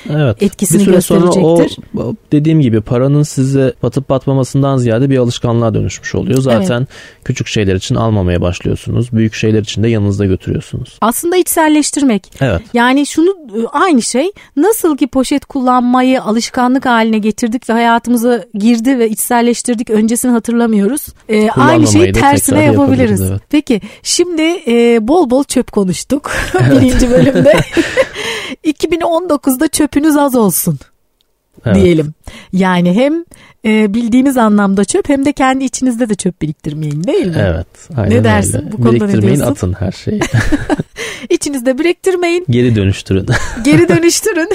evet. 0.09 0.43
etkisini 0.43 0.79
bir 0.79 0.85
süre 0.85 0.95
gösterecektir. 0.95 1.77
Sonra 1.93 2.07
o 2.07 2.15
dediğim 2.31 2.61
gibi 2.61 2.81
paranın 2.81 3.23
size 3.23 3.73
batıp 3.83 4.09
batmamasından 4.09 4.77
ziyade 4.77 5.09
bir 5.09 5.17
alışkanlığa 5.17 5.73
dönüşmüş 5.73 6.15
oluyor. 6.15 6.41
Zaten 6.41 6.77
evet. 6.77 6.89
küçük 7.23 7.47
şeyler 7.47 7.75
için 7.75 7.95
almamaya 7.95 8.41
başlıyorsunuz. 8.41 9.11
Büyük 9.11 9.33
şeyler 9.33 9.61
için 9.61 9.83
de 9.83 9.87
yanınızda 9.87 10.25
götürüyorsunuz. 10.25 10.97
Aslında 11.01 11.37
içselleştirmek. 11.37 12.31
Evet. 12.41 12.61
Yani 12.73 13.05
şunu 13.05 13.35
aynı 13.71 14.01
şey 14.01 14.31
nasıl 14.55 14.97
ki 14.97 15.07
poşet 15.07 15.45
kullanmayı 15.45 16.21
alışkanlık 16.21 16.85
haline 16.85 17.17
getirdik 17.17 17.69
ve 17.69 17.73
hayatımıza 17.73 18.45
girdi 18.53 18.99
ve 18.99 19.09
içselleştirdik. 19.09 19.89
Öncesini 19.89 20.31
hatırlamıyoruz. 20.31 21.01
Ee, 21.29 21.49
aynı 21.49 21.87
şeyi 21.87 22.11
tersine 22.11 22.65
yapabiliriz. 22.65 23.21
Evet. 23.21 23.41
Peki 23.49 23.81
şimdi 24.03 24.41
e, 24.67 25.07
bol 25.07 25.29
bol 25.29 25.43
çöp 25.43 25.71
konuştuk 25.71 26.31
evet. 26.61 26.71
birinci 26.81 27.09
bölümde. 27.09 27.53
2019'da 29.39 29.67
çöpünüz 29.67 30.17
az 30.17 30.35
olsun. 30.35 30.79
Evet. 31.65 31.75
diyelim. 31.75 32.13
Yani 32.53 32.93
hem 32.93 33.25
e, 33.65 33.93
bildiğiniz 33.93 34.37
anlamda 34.37 34.85
çöp 34.85 35.09
hem 35.09 35.25
de 35.25 35.33
kendi 35.33 35.63
içinizde 35.63 36.09
de 36.09 36.15
çöp 36.15 36.41
biriktirmeyin 36.41 37.03
değil 37.03 37.25
mi? 37.25 37.35
Evet. 37.39 37.67
Aynen 37.97 38.17
ne 38.17 38.23
dersin? 38.23 38.57
Öyle. 38.57 38.71
Bu 38.71 38.77
konuda 38.77 38.91
Biriktirmeyin 38.91 39.39
ne 39.39 39.43
diyorsun? 39.43 39.51
atın 39.51 39.73
her 39.73 39.91
şeyi. 39.91 40.19
İçinizde 41.29 41.77
biriktirmeyin. 41.79 42.45
Geri 42.49 42.75
dönüştürün. 42.75 43.25
Geri 43.63 43.89
dönüştürün. 43.89 44.49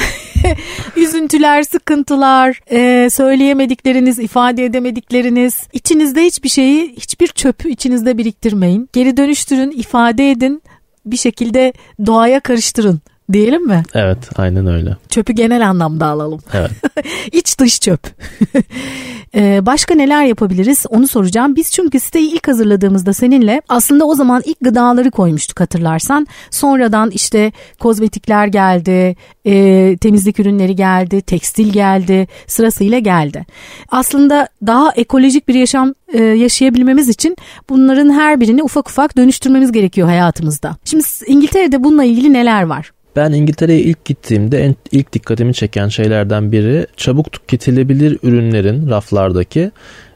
Üzüntüler, 0.97 1.63
sıkıntılar, 1.63 2.61
e, 2.71 3.11
söyleyemedikleriniz, 3.11 4.19
ifade 4.19 4.65
edemedikleriniz. 4.65 5.63
içinizde 5.73 6.23
hiçbir 6.23 6.49
şeyi, 6.49 6.97
hiçbir 6.97 7.27
çöpü 7.27 7.71
içinizde 7.71 8.19
biriktirmeyin. 8.19 8.89
Geri 8.93 9.17
dönüştürün, 9.17 9.71
ifade 9.71 10.31
edin. 10.31 10.63
Bir 11.07 11.17
şekilde 11.17 11.73
doğaya 12.07 12.41
karıştırın 12.41 13.01
diyelim 13.33 13.67
mi? 13.67 13.83
Evet 13.95 14.19
aynen 14.37 14.67
öyle. 14.67 14.97
Çöpü 15.09 15.33
genel 15.33 15.69
anlamda 15.69 16.07
alalım. 16.07 16.41
Evet. 16.53 16.71
İç 17.33 17.59
dış 17.59 17.81
çöp. 17.81 18.01
ee, 19.35 19.67
başka 19.67 19.95
neler 19.95 20.25
yapabiliriz 20.25 20.85
onu 20.89 21.09
soracağım. 21.09 21.57
Biz 21.57 21.73
çünkü 21.73 22.01
siteyi 22.01 22.33
ilk 22.33 22.49
hazırladığımızda 22.49 23.13
seninle 23.13 23.63
aslında 23.69 24.05
o 24.05 24.15
zaman 24.15 24.43
ilk 24.45 24.61
gıdaları 24.61 25.11
koymuştuk 25.11 25.61
hatırlarsan. 25.61 26.27
Sonradan 26.51 27.11
işte 27.11 27.53
kozmetikler 27.79 28.47
geldi, 28.47 29.17
e, 29.45 29.97
temizlik 29.97 30.41
ürünleri 30.41 30.77
geldi, 30.77 31.23
tekstil 31.23 31.73
geldi, 31.73 32.29
sırasıyla 32.47 32.99
geldi. 32.99 33.47
Aslında 33.89 34.49
daha 34.67 34.93
ekolojik 34.93 35.49
bir 35.49 35.55
yaşam 35.55 35.95
e, 36.13 36.23
yaşayabilmemiz 36.23 37.09
için 37.09 37.37
bunların 37.69 38.13
her 38.13 38.41
birini 38.41 38.63
ufak 38.63 38.89
ufak 38.89 39.17
dönüştürmemiz 39.17 39.73
gerekiyor 39.73 40.09
hayatımızda. 40.09 40.77
Şimdi 40.85 41.05
İngiltere'de 41.27 41.85
bununla 41.85 42.05
ilgili 42.05 42.33
neler 42.33 42.63
var? 42.63 42.93
Ben 43.17 43.33
İngiltere'ye 43.33 43.81
ilk 43.81 44.05
gittiğimde 44.05 44.65
en 44.65 44.77
ilk 44.93 45.13
dikkatimi 45.13 45.55
çeken 45.55 45.89
şeylerden 45.89 46.53
biri 46.53 46.87
çabuk 46.97 47.33
tüketilebilir 47.33 48.19
ürünlerin 48.23 48.91
raflardaki 48.91 49.71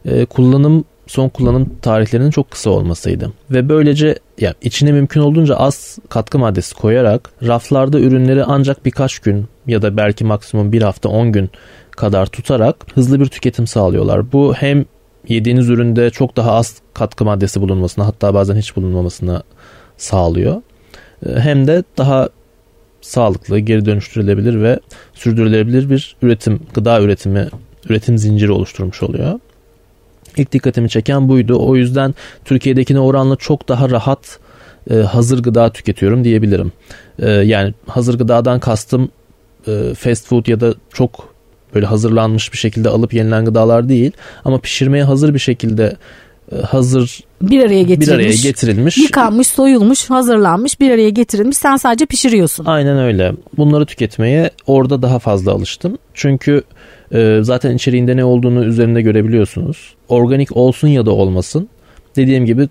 e, 0.04 0.24
kullanım 0.24 0.84
son 1.06 1.28
kullanım 1.28 1.70
tarihlerinin 1.82 2.30
çok 2.30 2.50
kısa 2.50 2.70
olmasıydı. 2.70 3.32
Ve 3.50 3.68
böylece 3.68 4.18
ya 4.40 4.54
içine 4.62 4.92
mümkün 4.92 5.20
olduğunca 5.20 5.56
az 5.56 5.98
katkı 6.08 6.38
maddesi 6.38 6.74
koyarak 6.74 7.30
raflarda 7.42 8.00
ürünleri 8.00 8.44
ancak 8.44 8.84
birkaç 8.84 9.18
gün 9.18 9.48
ya 9.66 9.82
da 9.82 9.96
belki 9.96 10.24
maksimum 10.24 10.72
bir 10.72 10.82
hafta 10.82 11.08
10 11.08 11.32
gün 11.32 11.50
kadar 11.90 12.26
tutarak 12.26 12.76
hızlı 12.94 13.20
bir 13.20 13.26
tüketim 13.26 13.66
sağlıyorlar. 13.66 14.32
Bu 14.32 14.54
hem 14.54 14.84
yediğiniz 15.28 15.68
üründe 15.68 16.11
çok 16.11 16.37
daha 16.37 16.52
az 16.52 16.76
katkı 16.94 17.24
maddesi 17.24 17.61
bulunmasına 17.61 18.06
hatta 18.06 18.34
bazen 18.34 18.56
hiç 18.56 18.76
bulunmamasına 18.76 19.42
sağlıyor. 19.96 20.62
E, 21.26 21.40
hem 21.40 21.66
de 21.66 21.84
daha 21.98 22.28
sağlıklı, 23.00 23.58
geri 23.58 23.84
dönüştürülebilir 23.84 24.62
ve 24.62 24.80
sürdürülebilir 25.14 25.90
bir 25.90 26.16
üretim, 26.22 26.61
gıda 26.74 27.00
üretimi, 27.00 27.48
üretim 27.88 28.18
zinciri 28.18 28.52
oluşturmuş 28.52 29.02
oluyor. 29.02 29.40
İlk 30.37 30.52
dikkatimi 30.52 30.88
çeken 30.88 31.28
buydu. 31.28 31.58
O 31.66 31.76
yüzden 31.76 32.14
Türkiye'dekine 32.44 33.00
oranla 33.00 33.37
çok 33.37 33.68
daha 33.68 33.90
rahat 33.90 34.38
e, 34.90 34.94
hazır 34.94 35.42
gıda 35.42 35.72
tüketiyorum 35.72 36.24
diyebilirim. 36.24 36.72
E, 37.18 37.30
yani 37.30 37.74
hazır 37.87 38.18
gıdadan 38.18 38.61
kastım 38.61 39.08
e, 39.66 39.94
fast 39.94 40.26
food 40.26 40.46
ya 40.46 40.61
da 40.61 40.74
çok 40.92 41.34
böyle 41.74 41.87
hazırlanmış 41.87 42.52
bir 42.52 42.58
şekilde 42.58 42.88
alıp 42.88 43.14
yenilen 43.14 43.44
gıdalar 43.44 43.88
değil. 43.88 44.12
Ama 44.44 44.61
pişirmeye 44.61 45.04
hazır 45.04 45.34
bir 45.34 45.38
şekilde 45.38 45.96
hazır 46.66 47.20
bir 47.42 47.64
araya 47.64 47.82
getirilmiş, 47.82 48.08
bir 48.08 48.14
araya 48.14 48.42
getirilmiş, 48.42 48.98
yıkanmış, 48.98 49.46
soyulmuş, 49.46 50.11
hazırlanmış, 50.11 50.80
bir 50.80 50.90
araya 50.90 51.11
getirilmiş. 51.11 51.56
Sen 51.56 51.76
sadece 51.76 52.06
pişiriyorsun. 52.06 52.64
Aynen 52.64 52.98
öyle. 52.98 53.32
Bunları 53.56 53.87
tüketmeye 53.87 54.50
orada 54.66 55.02
daha 55.02 55.18
fazla 55.18 55.52
alıştım. 55.52 55.98
Çünkü 56.14 56.62
e, 57.12 57.38
zaten 57.42 57.74
içeriğinde 57.74 58.16
ne 58.16 58.24
olduğunu 58.24 58.64
üzerinde 58.64 59.02
görebiliyorsunuz. 59.02 59.94
Organik 60.08 60.56
olsun 60.56 60.88
ya 60.88 61.06
da 61.06 61.11
olmasın. 61.11 61.68
Dediğim 62.16 62.46
gibi 62.46 62.62
e, 62.62 62.68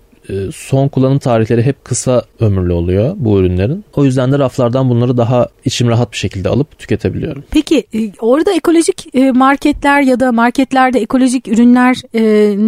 son 0.54 0.88
kullanım 0.88 1.20
tarihleri 1.20 1.63
hep 1.63 1.86
kısa 1.86 2.24
ömürlü 2.40 2.74
oluyor 2.74 3.16
bu 3.18 3.40
ürünlerin. 3.40 3.86
O 3.96 4.06
yüzden 4.06 4.32
de 4.32 4.40
raflardan 4.40 4.90
bunları 4.90 5.18
daha 5.18 5.48
içim 5.66 5.88
rahat 5.88 6.12
bir 6.12 6.18
şekilde 6.18 6.50
alıp 6.50 6.80
tüketebiliyorum. 6.80 7.44
Peki 7.52 7.88
e, 7.94 8.12
orada 8.20 8.54
ekolojik 8.54 9.16
e, 9.16 9.32
marketler 9.32 10.02
ya 10.02 10.20
da 10.20 10.32
marketlerde 10.32 11.00
ekolojik 11.00 11.48
ürünler 11.48 11.98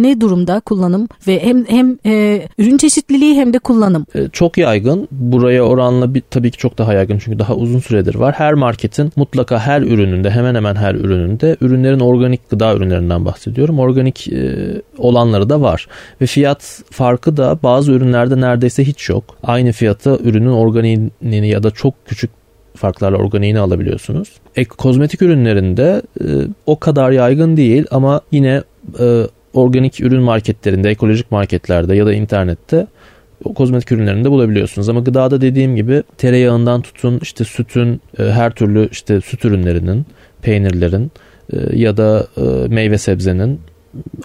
ne 0.02 0.20
durumda 0.20 0.60
kullanım 0.60 1.08
ve 1.26 1.44
hem 1.44 1.64
hem 1.64 1.98
ürün 2.58 2.76
çeşitliliği 2.76 3.34
hem 3.34 3.52
de 3.52 3.58
kullanım? 3.58 4.06
Çok 4.32 4.58
yaygın. 4.58 5.08
Buraya 5.10 5.62
oranla 5.62 6.14
bir, 6.14 6.22
tabii 6.30 6.50
ki 6.50 6.58
çok 6.58 6.78
daha 6.78 6.94
yaygın 6.94 7.18
çünkü 7.18 7.38
daha 7.38 7.54
uzun 7.54 7.80
süredir 7.80 8.14
var. 8.14 8.34
Her 8.38 8.54
marketin 8.54 9.12
mutlaka 9.16 9.58
her 9.58 9.82
ürününde 9.82 10.30
hemen 10.30 10.54
hemen 10.54 10.74
her 10.74 10.94
ürününde 10.94 11.56
ürünlerin 11.60 12.00
organik 12.00 12.50
gıda 12.50 12.74
ürünlerinden 12.74 13.24
bahsediyorum. 13.24 13.78
Organik 13.78 14.28
olanları 14.98 15.48
da 15.48 15.60
var 15.60 15.88
ve 16.20 16.26
fiyat 16.26 16.82
farkı 16.90 17.36
da 17.36 17.49
bazı 17.62 17.92
ürünlerde 17.92 18.40
neredeyse 18.40 18.84
hiç 18.84 19.08
yok. 19.08 19.24
Aynı 19.42 19.72
fiyata 19.72 20.16
ürünün 20.16 20.52
organiğini 20.52 21.48
ya 21.48 21.62
da 21.62 21.70
çok 21.70 21.94
küçük 22.06 22.30
farklarla 22.76 23.16
organiğini 23.16 23.58
alabiliyorsunuz. 23.58 24.28
Ek 24.56 24.68
kozmetik 24.78 25.22
ürünlerinde 25.22 26.02
e, 26.20 26.24
o 26.66 26.78
kadar 26.78 27.10
yaygın 27.10 27.56
değil 27.56 27.84
ama 27.90 28.20
yine 28.32 28.62
e, 29.00 29.22
organik 29.54 30.00
ürün 30.00 30.22
marketlerinde, 30.22 30.90
ekolojik 30.90 31.30
marketlerde 31.32 31.96
ya 31.96 32.06
da 32.06 32.12
internette 32.12 32.86
o 33.44 33.54
kozmetik 33.54 33.92
ürünlerinde 33.92 34.30
bulabiliyorsunuz. 34.30 34.88
Ama 34.88 35.00
gıdada 35.00 35.40
dediğim 35.40 35.76
gibi 35.76 36.02
tereyağından 36.18 36.82
tutun 36.82 37.18
işte 37.22 37.44
sütün 37.44 38.00
e, 38.18 38.22
her 38.22 38.50
türlü 38.50 38.88
işte 38.92 39.20
süt 39.20 39.44
ürünlerinin, 39.44 40.06
peynirlerin 40.42 41.12
e, 41.52 41.76
ya 41.76 41.96
da 41.96 42.26
e, 42.36 42.68
meyve 42.68 42.98
sebzenin 42.98 43.60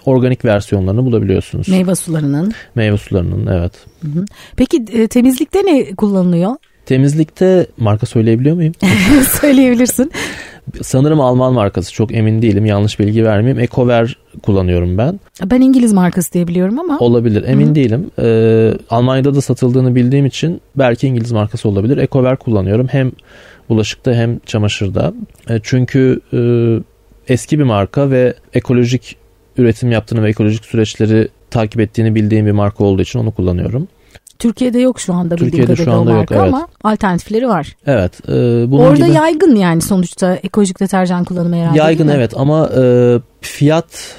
organik 0.04 0.44
versiyonlarını 0.44 1.04
bulabiliyorsunuz. 1.04 1.68
Meyve 1.68 1.94
sularının. 1.94 2.52
Meyve 2.74 2.98
sularının 2.98 3.46
evet. 3.46 3.72
Hı 4.02 4.08
hı. 4.08 4.24
Peki 4.56 4.84
e, 4.92 5.08
temizlikte 5.08 5.58
ne 5.58 5.94
kullanılıyor? 5.94 6.56
Temizlikte 6.86 7.66
marka 7.78 8.06
söyleyebiliyor 8.06 8.56
muyum? 8.56 8.72
Söyleyebilirsin. 9.40 10.12
Sanırım 10.82 11.20
Alman 11.20 11.52
markası 11.52 11.92
çok 11.92 12.14
emin 12.14 12.42
değilim 12.42 12.66
yanlış 12.66 13.00
bilgi 13.00 13.24
vermeyeyim. 13.24 13.60
Ecover 13.60 14.16
kullanıyorum 14.42 14.98
ben. 14.98 15.20
Ben 15.44 15.60
İngiliz 15.60 15.92
markası 15.92 16.32
diye 16.32 16.48
biliyorum 16.48 16.78
ama. 16.78 16.98
Olabilir 16.98 17.44
emin 17.46 17.70
Hı. 17.70 17.74
değilim. 17.74 18.10
Ee, 18.18 18.72
Almanya'da 18.90 19.34
da 19.34 19.40
satıldığını 19.40 19.94
bildiğim 19.94 20.26
için 20.26 20.60
belki 20.76 21.06
İngiliz 21.06 21.32
markası 21.32 21.68
olabilir. 21.68 21.96
Ecover 21.96 22.36
kullanıyorum 22.36 22.88
hem 22.88 23.12
bulaşıkta 23.68 24.14
hem 24.14 24.38
çamaşırda. 24.38 25.14
E, 25.50 25.60
çünkü 25.62 26.20
e, 26.32 26.40
eski 27.32 27.58
bir 27.58 27.64
marka 27.64 28.10
ve 28.10 28.34
ekolojik 28.54 29.16
üretim 29.58 29.92
yaptığını 29.92 30.22
ve 30.22 30.28
ekolojik 30.28 30.64
süreçleri 30.64 31.28
takip 31.50 31.80
ettiğini 31.80 32.14
bildiğim 32.14 32.46
bir 32.46 32.52
marka 32.52 32.84
olduğu 32.84 33.02
için 33.02 33.18
onu 33.18 33.30
kullanıyorum. 33.30 33.88
Türkiye'de 34.38 34.78
yok 34.78 35.00
şu 35.00 35.14
anda 35.14 35.34
bildiğim 35.34 35.50
Türkiye'de 35.50 35.66
kadarıyla 35.66 35.92
şu 35.92 36.00
anda 36.00 36.12
marka 36.12 36.34
yok, 36.34 36.44
evet. 36.44 36.54
ama 36.54 36.68
alternatifleri 36.84 37.48
var. 37.48 37.76
Evet. 37.86 38.28
E, 38.28 38.32
bunun 38.70 38.84
Orada 38.84 39.06
gibi... 39.06 39.16
yaygın 39.16 39.56
yani 39.56 39.80
sonuçta 39.80 40.34
ekolojik 40.34 40.80
deterjan 40.80 41.24
kullanımı 41.24 41.56
herhalde. 41.56 41.78
Yaygın 41.78 42.08
evet 42.08 42.32
ama 42.36 42.70
e, 42.76 42.82
fiyat 43.40 44.16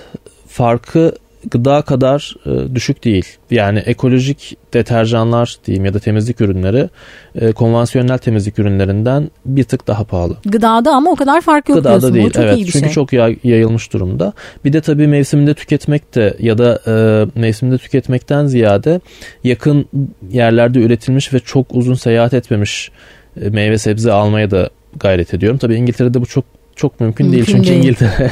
farkı 0.48 1.12
gıda 1.52 1.82
kadar 1.82 2.36
e, 2.46 2.76
düşük 2.76 3.04
değil. 3.04 3.26
Yani 3.52 3.80
ekolojik 3.80 4.58
deterjanlar 4.74 5.56
diyeyim 5.66 5.86
ya 5.86 5.94
da 5.94 6.00
temizlik 6.00 6.42
ürünleri 6.42 6.90
e, 7.36 7.52
konvansiyonel 7.52 8.18
temizlik 8.18 8.60
ürünlerinden 8.60 9.32
bir 9.46 9.64
tık 9.64 9.88
daha 9.88 10.04
pahalı. 10.04 10.38
Gıdada 10.46 10.92
ama 10.92 11.12
o 11.12 11.16
kadar 11.16 11.42
fark 11.42 11.70
yok 11.70 11.78
Gıdada 11.78 12.00
diyorsun. 12.02 12.14
değil. 12.14 12.30
çok 12.32 12.44
evet, 12.44 12.58
iyi 12.58 12.68
bir 12.68 12.72
çünkü 12.72 12.86
şey. 12.86 12.94
çok 12.94 13.14
yayılmış 13.44 13.94
durumda. 13.94 14.34
Bir 14.66 14.74
de 14.74 14.82
tabii 14.82 15.08
mevsiminde 15.08 15.54
tüketmek 15.54 16.16
de 16.16 16.38
ya 16.40 16.58
da 16.58 16.80
e, 16.88 16.94
mevsiminde 17.40 17.78
tüketmekten 17.78 18.46
ziyade 18.46 19.02
yakın 19.44 19.86
yerlerde 20.32 20.80
üretilmiş 20.80 21.34
ve 21.34 21.40
çok 21.40 21.76
uzun 21.76 21.94
seyahat 21.94 22.34
etmemiş 22.34 22.92
meyve 23.36 23.78
sebze 23.78 24.12
almaya 24.12 24.52
da 24.52 24.70
gayret 25.00 25.34
ediyorum. 25.34 25.58
Tabii 25.58 25.76
İngiltere'de 25.76 26.22
bu 26.22 26.26
çok 26.26 26.46
çok 26.78 27.00
mümkün, 27.00 27.28
mümkün 27.28 27.46
değil. 27.46 27.58
Çünkü 27.58 27.70
değil. 27.70 27.78
İngiltere 27.78 28.32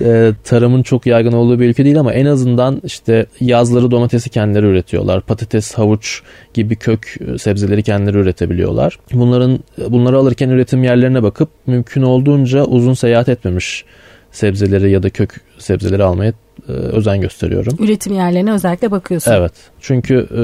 e, 0.00 0.32
tarımın 0.44 0.82
çok 0.82 1.06
yaygın 1.06 1.32
olduğu 1.32 1.60
bir 1.60 1.68
ülke 1.68 1.84
değil 1.84 2.00
ama 2.00 2.12
en 2.12 2.26
azından 2.26 2.80
işte 2.84 3.26
yazları 3.40 3.90
domatesi 3.90 4.30
kendileri 4.30 4.66
üretiyorlar. 4.66 5.20
Patates, 5.20 5.74
havuç 5.74 6.22
gibi 6.54 6.76
kök 6.76 7.16
e, 7.20 7.38
sebzeleri 7.38 7.82
kendileri 7.82 8.16
üretebiliyorlar. 8.16 8.98
Bunların 9.12 9.58
bunları 9.88 10.16
alırken 10.16 10.48
üretim 10.48 10.84
yerlerine 10.84 11.22
bakıp 11.22 11.48
mümkün 11.66 12.02
olduğunca 12.02 12.64
uzun 12.64 12.94
seyahat 12.94 13.28
etmemiş 13.28 13.84
sebzeleri 14.32 14.90
ya 14.90 15.02
da 15.02 15.10
kök 15.10 15.40
sebzeleri 15.58 16.04
almaya 16.04 16.32
e, 16.68 16.72
özen 16.72 17.20
gösteriyorum. 17.20 17.76
Üretim 17.80 18.12
yerlerine 18.12 18.52
özellikle 18.52 18.90
bakıyorsun. 18.90 19.32
Evet. 19.32 19.52
Çünkü 19.80 20.26
e, 20.36 20.42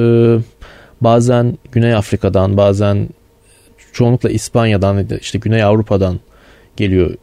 bazen 1.01 1.59
Güney 1.73 1.95
Afrika'dan, 1.95 2.57
bazen 2.57 3.09
çoğunlukla 3.93 4.31
İspanya'dan 4.31 5.07
işte 5.21 5.39
Güney 5.39 5.63
Avrupa'dan 5.63 6.21
geliyor 6.77 7.15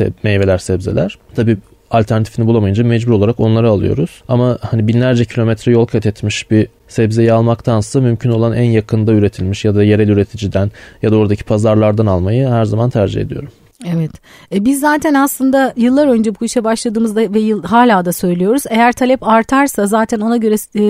e, 0.00 0.10
meyveler 0.22 0.58
sebzeler. 0.58 1.18
Tabii 1.34 1.56
alternatifini 1.90 2.46
bulamayınca 2.46 2.84
mecbur 2.84 3.12
olarak 3.12 3.40
onları 3.40 3.70
alıyoruz. 3.70 4.22
Ama 4.28 4.58
hani 4.62 4.88
binlerce 4.88 5.24
kilometre 5.24 5.72
yol 5.72 5.86
kat 5.86 6.06
etmiş 6.06 6.50
bir 6.50 6.68
sebzeyi 6.88 7.32
almaktansa 7.32 8.00
mümkün 8.00 8.30
olan 8.30 8.52
en 8.52 8.70
yakında 8.70 9.12
üretilmiş 9.12 9.64
ya 9.64 9.74
da 9.74 9.84
yerel 9.84 10.08
üreticiden 10.08 10.70
ya 11.02 11.12
da 11.12 11.16
oradaki 11.16 11.44
pazarlardan 11.44 12.06
almayı 12.06 12.48
her 12.48 12.64
zaman 12.64 12.90
tercih 12.90 13.20
ediyorum. 13.20 13.48
Evet. 13.86 14.10
E, 14.54 14.64
biz 14.64 14.80
zaten 14.80 15.14
aslında 15.14 15.72
yıllar 15.76 16.08
önce 16.08 16.30
bu 16.40 16.44
işe 16.44 16.64
başladığımızda 16.64 17.34
ve 17.34 17.40
yıl, 17.40 17.62
hala 17.62 18.04
da 18.04 18.12
söylüyoruz. 18.12 18.62
Eğer 18.68 18.92
talep 18.92 19.28
artarsa 19.28 19.86
zaten 19.86 20.20
ona 20.20 20.36
göre 20.36 20.54
e, 20.74 20.82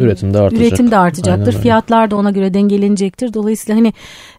üretim 0.00 0.34
de 0.34 0.38
artacak. 0.38 0.66
Üretim 0.66 0.90
de 0.90 0.98
artacaktır. 0.98 1.52
Fiyatlar 1.52 2.10
da 2.10 2.16
ona 2.16 2.30
göre 2.30 2.54
dengelenecektir. 2.54 3.34
Dolayısıyla 3.34 3.80
hani 3.80 3.92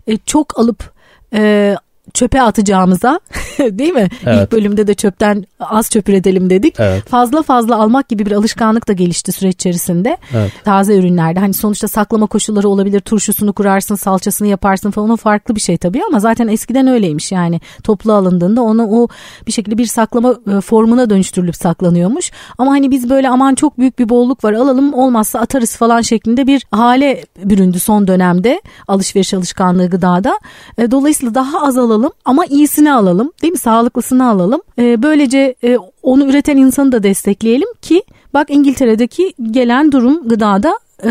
e, 0.07 0.17
çok 0.17 0.59
alıp 0.59 0.91
e, 1.33 1.75
çöpe 2.13 2.41
atacağımıza 2.41 3.19
değil 3.59 3.93
mi? 3.93 4.07
Evet. 4.25 4.43
İlk 4.43 4.51
bölümde 4.51 4.87
de 4.87 4.93
çöpten 4.93 5.45
az 5.59 5.89
çöp 5.89 6.09
üretelim 6.09 6.49
dedik. 6.49 6.75
Evet. 6.79 7.09
Fazla 7.09 7.41
fazla 7.41 7.75
almak 7.75 8.09
gibi 8.09 8.25
bir 8.25 8.31
alışkanlık 8.31 8.87
da 8.87 8.93
gelişti 8.93 9.31
süreç 9.31 9.53
içerisinde. 9.53 10.17
Evet. 10.33 10.51
Taze 10.63 10.97
ürünlerde 10.97 11.39
hani 11.39 11.53
sonuçta 11.53 11.87
saklama 11.87 12.27
koşulları 12.27 12.69
olabilir. 12.69 12.99
Turşusunu 12.99 13.53
kurarsın, 13.53 13.95
salçasını 13.95 14.47
yaparsın 14.47 14.91
falan 14.91 15.09
o 15.09 15.17
farklı 15.17 15.55
bir 15.55 15.61
şey 15.61 15.77
tabii 15.77 16.01
ama 16.07 16.19
zaten 16.19 16.47
eskiden 16.47 16.87
öyleymiş 16.87 17.31
yani. 17.31 17.61
Toplu 17.83 18.13
alındığında 18.13 18.61
onu 18.61 18.87
o 18.87 19.07
bir 19.47 19.51
şekilde 19.51 19.77
bir 19.77 19.85
saklama 19.85 20.35
e, 20.57 20.61
formuna 20.61 21.09
dönüştürülüp 21.09 21.55
saklanıyormuş. 21.55 22.31
Ama 22.57 22.71
hani 22.71 22.91
biz 22.91 23.09
böyle 23.09 23.29
aman 23.29 23.55
çok 23.55 23.77
büyük 23.77 23.99
bir 23.99 24.09
bolluk 24.09 24.43
var 24.43 24.53
alalım 24.53 24.93
olmazsa 24.93 25.39
atarız 25.39 25.75
falan 25.75 26.01
şeklinde 26.01 26.47
bir 26.47 26.65
hale 26.71 27.25
büründü 27.43 27.79
son 27.79 28.07
dönemde 28.07 28.61
alışveriş 28.87 29.33
alışkanlığı 29.33 29.89
gıdada. 29.89 30.39
E, 30.77 30.91
dolayısıyla 30.91 31.35
daha 31.35 31.61
az 31.67 31.77
alalım 31.77 31.92
ama 32.25 32.45
iyisini 32.45 32.93
alalım 32.93 33.31
değil 33.41 33.53
mi? 33.53 33.59
Sağlıklısını 33.59 34.29
alalım. 34.29 34.61
E, 34.79 35.03
böylece 35.03 35.55
e, 35.63 35.77
onu 36.03 36.25
üreten 36.25 36.57
insanı 36.57 36.91
da 36.91 37.03
destekleyelim 37.03 37.67
ki 37.81 38.03
bak 38.33 38.49
İngiltere'deki 38.49 39.33
gelen 39.51 39.91
durum 39.91 40.29
gıdada 40.29 40.79
e, 41.05 41.09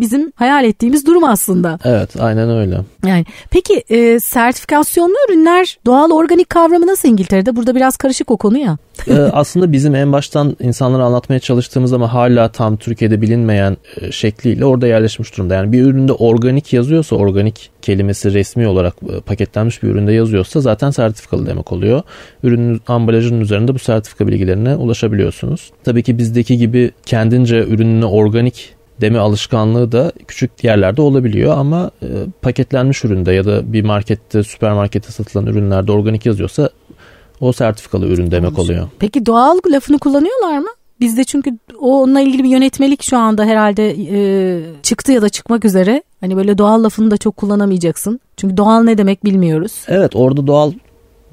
bizim 0.00 0.32
hayal 0.34 0.64
ettiğimiz 0.64 1.06
durum 1.06 1.24
aslında. 1.24 1.78
Evet 1.84 2.20
aynen 2.20 2.50
öyle. 2.50 2.80
Yani 3.06 3.24
peki 3.50 3.84
e, 3.90 4.20
sertifikasyonlu 4.20 5.14
ürünler 5.28 5.78
doğal 5.86 6.10
organik 6.10 6.50
kavramı 6.50 6.86
nasıl 6.86 7.08
İngiltere'de? 7.08 7.56
Burada 7.56 7.74
biraz 7.74 7.96
karışık 7.96 8.30
o 8.30 8.36
konu 8.36 8.58
ya. 8.58 8.78
e, 9.08 9.14
aslında 9.32 9.72
bizim 9.72 9.94
en 9.94 10.12
baştan 10.12 10.56
insanlara 10.60 11.04
anlatmaya 11.04 11.40
çalıştığımız 11.40 11.92
ama 11.92 12.14
hala 12.14 12.52
tam 12.52 12.76
Türkiye'de 12.76 13.22
bilinmeyen 13.22 13.76
e, 14.00 14.12
şekliyle 14.12 14.64
orada 14.64 14.86
yerleşmiş 14.86 15.36
durumda. 15.36 15.54
Yani 15.54 15.72
bir 15.72 15.82
üründe 15.82 16.12
organik 16.12 16.72
yazıyorsa 16.72 17.16
organik 17.16 17.70
kelimesi 17.82 18.32
resmi 18.34 18.66
olarak 18.66 18.94
e, 19.16 19.20
paketlenmiş 19.20 19.82
bir 19.82 19.88
üründe 19.88 20.12
yazıyorsa 20.12 20.60
zaten 20.60 20.90
sertifikalı 20.90 21.46
demek 21.46 21.72
oluyor. 21.72 22.02
Ürünün 22.42 22.80
ambalajının 22.86 23.40
üzerinde 23.40 23.74
bu 23.74 23.78
sertifika 23.78 24.28
bilgilerine 24.28 24.76
ulaşabiliyorsunuz. 24.76 25.70
Tabii 25.84 26.02
ki 26.02 26.18
bizdeki 26.18 26.58
gibi 26.58 26.90
kendince 27.06 27.64
ürününü 27.64 28.04
organik 28.04 28.79
deme 29.00 29.18
alışkanlığı 29.18 29.92
da 29.92 30.12
küçük 30.28 30.64
yerlerde 30.64 31.02
olabiliyor 31.02 31.58
ama 31.58 31.90
e, 32.02 32.06
paketlenmiş 32.42 33.04
üründe 33.04 33.32
ya 33.32 33.44
da 33.44 33.72
bir 33.72 33.84
markette, 33.84 34.42
süpermarkette 34.42 35.12
satılan 35.12 35.46
ürünlerde 35.46 35.92
organik 35.92 36.26
yazıyorsa 36.26 36.70
o 37.40 37.52
sertifikalı 37.52 38.06
ürün 38.06 38.30
demek 38.30 38.58
oluyor. 38.58 38.88
Peki 38.98 39.26
doğal 39.26 39.58
lafını 39.72 39.98
kullanıyorlar 39.98 40.58
mı? 40.58 40.68
Bizde 41.00 41.24
çünkü 41.24 41.58
onunla 41.80 42.20
ilgili 42.20 42.44
bir 42.44 42.48
yönetmelik 42.48 43.02
şu 43.02 43.18
anda 43.18 43.44
herhalde 43.44 43.96
e, 44.10 44.62
çıktı 44.82 45.12
ya 45.12 45.22
da 45.22 45.28
çıkmak 45.28 45.64
üzere. 45.64 46.02
Hani 46.20 46.36
böyle 46.36 46.58
doğal 46.58 46.84
lafını 46.84 47.10
da 47.10 47.16
çok 47.16 47.36
kullanamayacaksın. 47.36 48.20
Çünkü 48.36 48.56
doğal 48.56 48.82
ne 48.82 48.98
demek 48.98 49.24
bilmiyoruz. 49.24 49.72
Evet 49.88 50.16
orada 50.16 50.46
doğal 50.46 50.72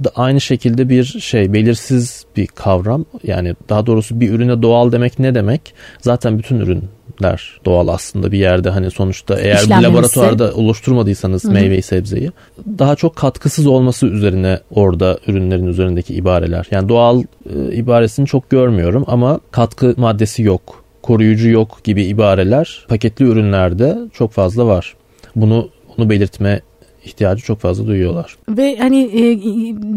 da 0.03 0.12
aynı 0.15 0.41
şekilde 0.41 0.89
bir 0.89 1.03
şey 1.03 1.53
belirsiz 1.53 2.25
bir 2.38 2.47
kavram. 2.47 3.05
Yani 3.23 3.55
daha 3.69 3.86
doğrusu 3.86 4.19
bir 4.19 4.29
ürüne 4.29 4.62
doğal 4.62 4.91
demek 4.91 5.19
ne 5.19 5.36
demek? 5.36 5.73
Zaten 6.01 6.39
bütün 6.39 6.60
ürünler 6.60 7.60
doğal 7.65 7.88
aslında 7.88 8.31
bir 8.31 8.39
yerde 8.39 8.69
hani 8.69 8.91
sonuçta 8.91 9.39
eğer 9.39 9.63
bir 9.65 9.83
laboratuvarda 9.83 10.53
oluşturmadıysanız 10.53 11.43
Hı-hı. 11.43 11.51
meyveyi 11.51 11.81
sebzeyi 11.81 12.31
daha 12.79 12.95
çok 12.95 13.15
katkısız 13.15 13.67
olması 13.67 14.07
üzerine 14.07 14.60
orada 14.71 15.19
ürünlerin 15.27 15.67
üzerindeki 15.67 16.13
ibareler. 16.13 16.67
Yani 16.71 16.89
doğal 16.89 17.23
e, 17.55 17.75
ibaresini 17.75 18.27
çok 18.27 18.49
görmüyorum 18.49 19.03
ama 19.07 19.39
katkı 19.51 19.93
maddesi 19.97 20.43
yok, 20.43 20.83
koruyucu 21.01 21.49
yok 21.49 21.83
gibi 21.83 22.05
ibareler 22.05 22.86
paketli 22.89 23.25
ürünlerde 23.25 23.97
çok 24.13 24.31
fazla 24.31 24.65
var. 24.65 24.95
Bunu 25.36 25.69
bunu 25.97 26.10
belirtme 26.10 26.62
ihtiyacı 27.07 27.43
çok 27.43 27.59
fazla 27.59 27.87
duyuyorlar. 27.87 28.37
Ve 28.49 28.77
hani 28.77 29.03
e, 29.03 29.39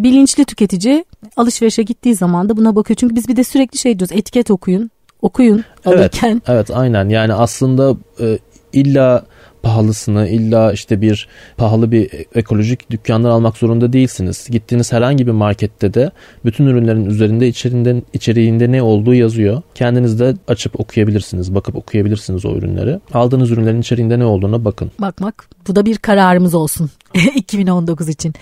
bilinçli 0.02 0.44
tüketici 0.44 1.04
alışverişe 1.36 1.82
gittiği 1.82 2.14
zaman 2.14 2.48
da 2.48 2.56
buna 2.56 2.76
bakıyor. 2.76 2.96
Çünkü 2.96 3.14
biz 3.14 3.28
bir 3.28 3.36
de 3.36 3.44
sürekli 3.44 3.78
şey 3.78 3.98
diyoruz 3.98 4.16
etiket 4.16 4.50
okuyun 4.50 4.90
okuyun 5.22 5.64
alırken. 5.84 6.30
Evet, 6.30 6.42
evet 6.48 6.70
aynen 6.70 7.08
yani 7.08 7.34
aslında 7.34 7.96
e, 8.20 8.38
illa 8.72 9.24
pahalısını 9.62 10.28
illa 10.28 10.72
işte 10.72 11.00
bir 11.00 11.28
pahalı 11.56 11.92
bir 11.92 12.10
ekolojik 12.34 12.90
dükkandan 12.90 13.30
almak 13.30 13.56
zorunda 13.56 13.92
değilsiniz. 13.92 14.46
Gittiğiniz 14.50 14.92
herhangi 14.92 15.26
bir 15.26 15.32
markette 15.32 15.94
de 15.94 16.10
bütün 16.44 16.66
ürünlerin 16.66 17.04
üzerinde 17.04 17.48
içeriğinde, 17.48 18.02
içeriğinde 18.12 18.72
ne 18.72 18.82
olduğu 18.82 19.14
yazıyor. 19.14 19.62
Kendiniz 19.74 20.20
de 20.20 20.34
açıp 20.48 20.80
okuyabilirsiniz, 20.80 21.54
bakıp 21.54 21.76
okuyabilirsiniz 21.76 22.44
o 22.44 22.56
ürünleri. 22.56 23.00
Aldığınız 23.14 23.50
ürünlerin 23.50 23.80
içeriğinde 23.80 24.18
ne 24.18 24.24
olduğuna 24.24 24.64
bakın. 24.64 24.90
Bakmak 24.98 25.48
bu 25.68 25.76
da 25.76 25.86
bir 25.86 25.98
kararımız 25.98 26.54
olsun 26.54 26.90
2019 27.34 28.08
için. 28.08 28.34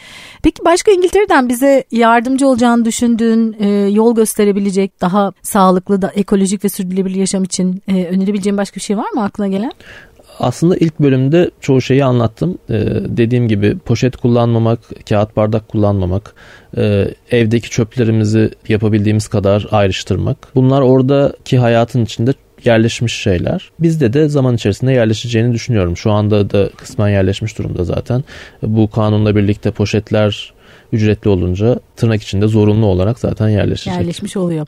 Peki 0.43 0.65
başka 0.65 0.93
İngiltere'den 0.93 1.49
bize 1.49 1.85
yardımcı 1.93 2.49
olacağını 2.49 2.85
düşündüğün, 2.85 3.57
e, 3.59 3.69
yol 3.69 4.15
gösterebilecek, 4.15 5.01
daha 5.01 5.33
sağlıklı 5.43 6.03
da 6.03 6.09
ekolojik 6.09 6.65
ve 6.65 6.69
sürdürülebilir 6.69 7.17
yaşam 7.17 7.45
için 7.45 7.83
e, 7.89 8.05
önerebileceğin 8.05 8.57
başka 8.57 8.77
bir 8.77 8.81
şey 8.81 8.97
var 8.97 9.11
mı 9.15 9.25
aklına 9.25 9.49
gelen? 9.49 9.73
Aslında 10.39 10.77
ilk 10.77 11.01
bölümde 11.01 11.51
çoğu 11.61 11.81
şeyi 11.81 12.05
anlattım. 12.05 12.59
Ee, 12.71 12.85
dediğim 13.05 13.49
gibi 13.49 13.79
poşet 13.79 14.17
kullanmamak, 14.17 14.79
kağıt 15.09 15.37
bardak 15.37 15.69
kullanmamak, 15.69 16.35
e, 16.77 17.09
evdeki 17.31 17.71
çöplerimizi 17.71 18.51
yapabildiğimiz 18.69 19.29
kadar 19.29 19.67
ayrıştırmak. 19.71 20.37
Bunlar 20.55 20.83
oradaki 20.83 21.59
hayatın 21.59 22.05
içinde 22.05 22.33
yerleşmiş 22.65 23.15
şeyler. 23.15 23.71
Bizde 23.81 24.13
de 24.13 24.29
zaman 24.29 24.55
içerisinde 24.55 24.93
yerleşeceğini 24.93 25.55
düşünüyorum. 25.55 25.97
Şu 25.97 26.11
anda 26.11 26.51
da 26.51 26.71
kısmen 26.77 27.09
yerleşmiş 27.09 27.59
durumda 27.59 27.85
zaten. 27.85 28.25
Bu 28.63 28.91
kanunla 28.91 29.37
birlikte 29.37 29.71
poşetler 29.71 30.53
ücretli 30.93 31.29
olunca 31.29 31.81
tırnak 31.97 32.23
içinde 32.23 32.47
zorunlu 32.47 32.87
olarak 32.87 33.19
zaten 33.19 33.49
yerleşecek. 33.49 33.95
Yerleşmiş 33.95 34.37
oluyor. 34.37 34.67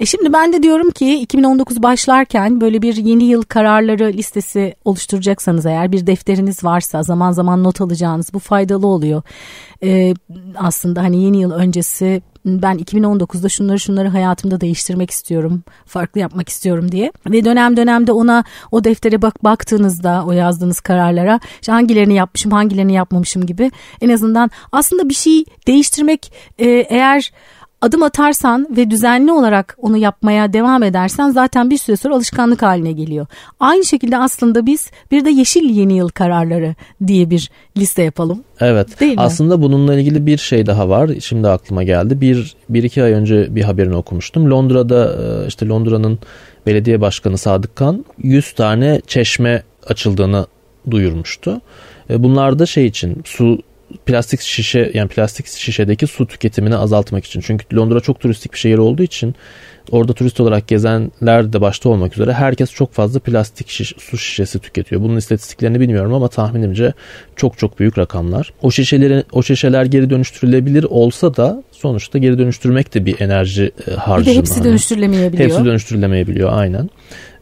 E 0.00 0.06
şimdi 0.06 0.32
ben 0.32 0.52
de 0.52 0.62
diyorum 0.62 0.90
ki 0.90 1.20
2019 1.20 1.82
başlarken 1.82 2.60
böyle 2.60 2.82
bir 2.82 2.96
yeni 2.96 3.24
yıl 3.24 3.42
kararları 3.42 4.12
listesi 4.12 4.74
oluşturacaksanız 4.84 5.66
eğer 5.66 5.92
bir 5.92 6.06
defteriniz 6.06 6.64
varsa 6.64 7.02
zaman 7.02 7.32
zaman 7.32 7.64
not 7.64 7.80
alacağınız 7.80 8.34
bu 8.34 8.38
faydalı 8.38 8.86
oluyor. 8.86 9.22
Ee, 9.82 10.14
aslında 10.56 11.02
hani 11.02 11.22
yeni 11.24 11.40
yıl 11.40 11.50
öncesi 11.50 12.22
ben 12.44 12.78
2019'da 12.78 13.48
şunları 13.48 13.80
şunları 13.80 14.08
hayatımda 14.08 14.60
değiştirmek 14.60 15.10
istiyorum, 15.10 15.62
farklı 15.86 16.20
yapmak 16.20 16.48
istiyorum 16.48 16.92
diye. 16.92 17.12
Ve 17.26 17.44
dönem 17.44 17.76
dönemde 17.76 18.12
ona 18.12 18.44
o 18.70 18.84
deftere 18.84 19.22
bak 19.22 19.44
baktığınızda 19.44 20.24
o 20.26 20.32
yazdığınız 20.32 20.80
kararlara 20.80 21.40
işte 21.60 21.72
hangilerini 21.72 22.14
yapmışım, 22.14 22.52
hangilerini 22.52 22.92
yapmamışım 22.92 23.46
gibi 23.46 23.70
en 24.00 24.08
azından 24.08 24.50
aslında 24.72 25.08
bir 25.08 25.14
şey 25.14 25.44
değiştirmek 25.66 26.32
e, 26.58 26.68
eğer 26.68 27.32
adım 27.80 28.02
atarsan 28.02 28.76
ve 28.76 28.90
düzenli 28.90 29.32
olarak 29.32 29.76
onu 29.78 29.96
yapmaya 29.96 30.52
devam 30.52 30.82
edersen 30.82 31.30
zaten 31.30 31.70
bir 31.70 31.78
süre 31.78 31.96
sonra 31.96 32.14
alışkanlık 32.14 32.62
haline 32.62 32.92
geliyor. 32.92 33.26
Aynı 33.60 33.84
şekilde 33.84 34.18
aslında 34.18 34.66
biz 34.66 34.90
bir 35.10 35.24
de 35.24 35.30
yeşil 35.30 35.70
yeni 35.70 35.96
yıl 35.96 36.08
kararları 36.08 36.74
diye 37.06 37.30
bir 37.30 37.50
liste 37.76 38.02
yapalım. 38.02 38.44
Evet. 38.60 39.00
Değil 39.00 39.14
mi? 39.14 39.20
Aslında 39.20 39.62
bununla 39.62 39.94
ilgili 39.94 40.26
bir 40.26 40.38
şey 40.38 40.66
daha 40.66 40.88
var. 40.88 41.10
Şimdi 41.20 41.48
aklıma 41.48 41.82
geldi. 41.82 42.20
Bir, 42.20 42.54
bir 42.68 42.82
iki 42.82 43.02
ay 43.02 43.12
önce 43.12 43.54
bir 43.54 43.62
haberini 43.62 43.96
okumuştum. 43.96 44.50
Londra'da 44.50 45.16
e, 45.22 45.46
işte 45.46 45.68
Londra'nın 45.68 46.18
belediye 46.66 47.00
başkanı 47.00 47.38
Sadık 47.38 47.76
Kan 47.76 48.04
100 48.18 48.52
tane 48.52 49.00
çeşme 49.06 49.62
açıldığını 49.86 50.46
duyurmuştu. 50.90 51.60
E, 52.10 52.22
bunlar 52.22 52.58
da 52.58 52.66
şey 52.66 52.86
için 52.86 53.22
su 53.24 53.58
plastik 54.06 54.40
şişe 54.40 54.90
yani 54.94 55.08
plastik 55.08 55.46
şişedeki 55.46 56.06
su 56.06 56.26
tüketimini 56.26 56.76
azaltmak 56.76 57.24
için. 57.24 57.40
Çünkü 57.40 57.76
Londra 57.76 58.00
çok 58.00 58.20
turistik 58.20 58.52
bir 58.52 58.58
şehir 58.58 58.78
olduğu 58.78 59.02
için 59.02 59.34
orada 59.90 60.12
turist 60.12 60.40
olarak 60.40 60.68
gezenler 60.68 61.52
de 61.52 61.60
başta 61.60 61.88
olmak 61.88 62.14
üzere 62.14 62.32
herkes 62.32 62.72
çok 62.72 62.92
fazla 62.92 63.20
plastik 63.20 63.68
şiş, 63.68 63.94
su 63.98 64.18
şişesi 64.18 64.58
tüketiyor. 64.58 65.02
Bunun 65.02 65.16
istatistiklerini 65.16 65.80
bilmiyorum 65.80 66.14
ama 66.14 66.28
tahminimce 66.28 66.92
çok 67.36 67.58
çok 67.58 67.78
büyük 67.78 67.98
rakamlar. 67.98 68.52
O 68.62 68.70
şişeleri 68.70 69.24
o 69.32 69.42
şişeler 69.42 69.84
geri 69.84 70.10
dönüştürülebilir 70.10 70.84
olsa 70.84 71.36
da 71.36 71.62
sonuçta 71.72 72.18
geri 72.18 72.38
dönüştürmek 72.38 72.94
de 72.94 73.06
bir 73.06 73.20
enerji 73.20 73.70
harcama. 73.96 74.20
Bir 74.20 74.26
de 74.26 74.34
hepsi 74.34 74.64
dönüştürülemeyebiliyor. 74.64 75.50
Hepsi 75.50 75.64
dönüştürülemeyebiliyor 75.64 76.50
aynen. 76.52 76.90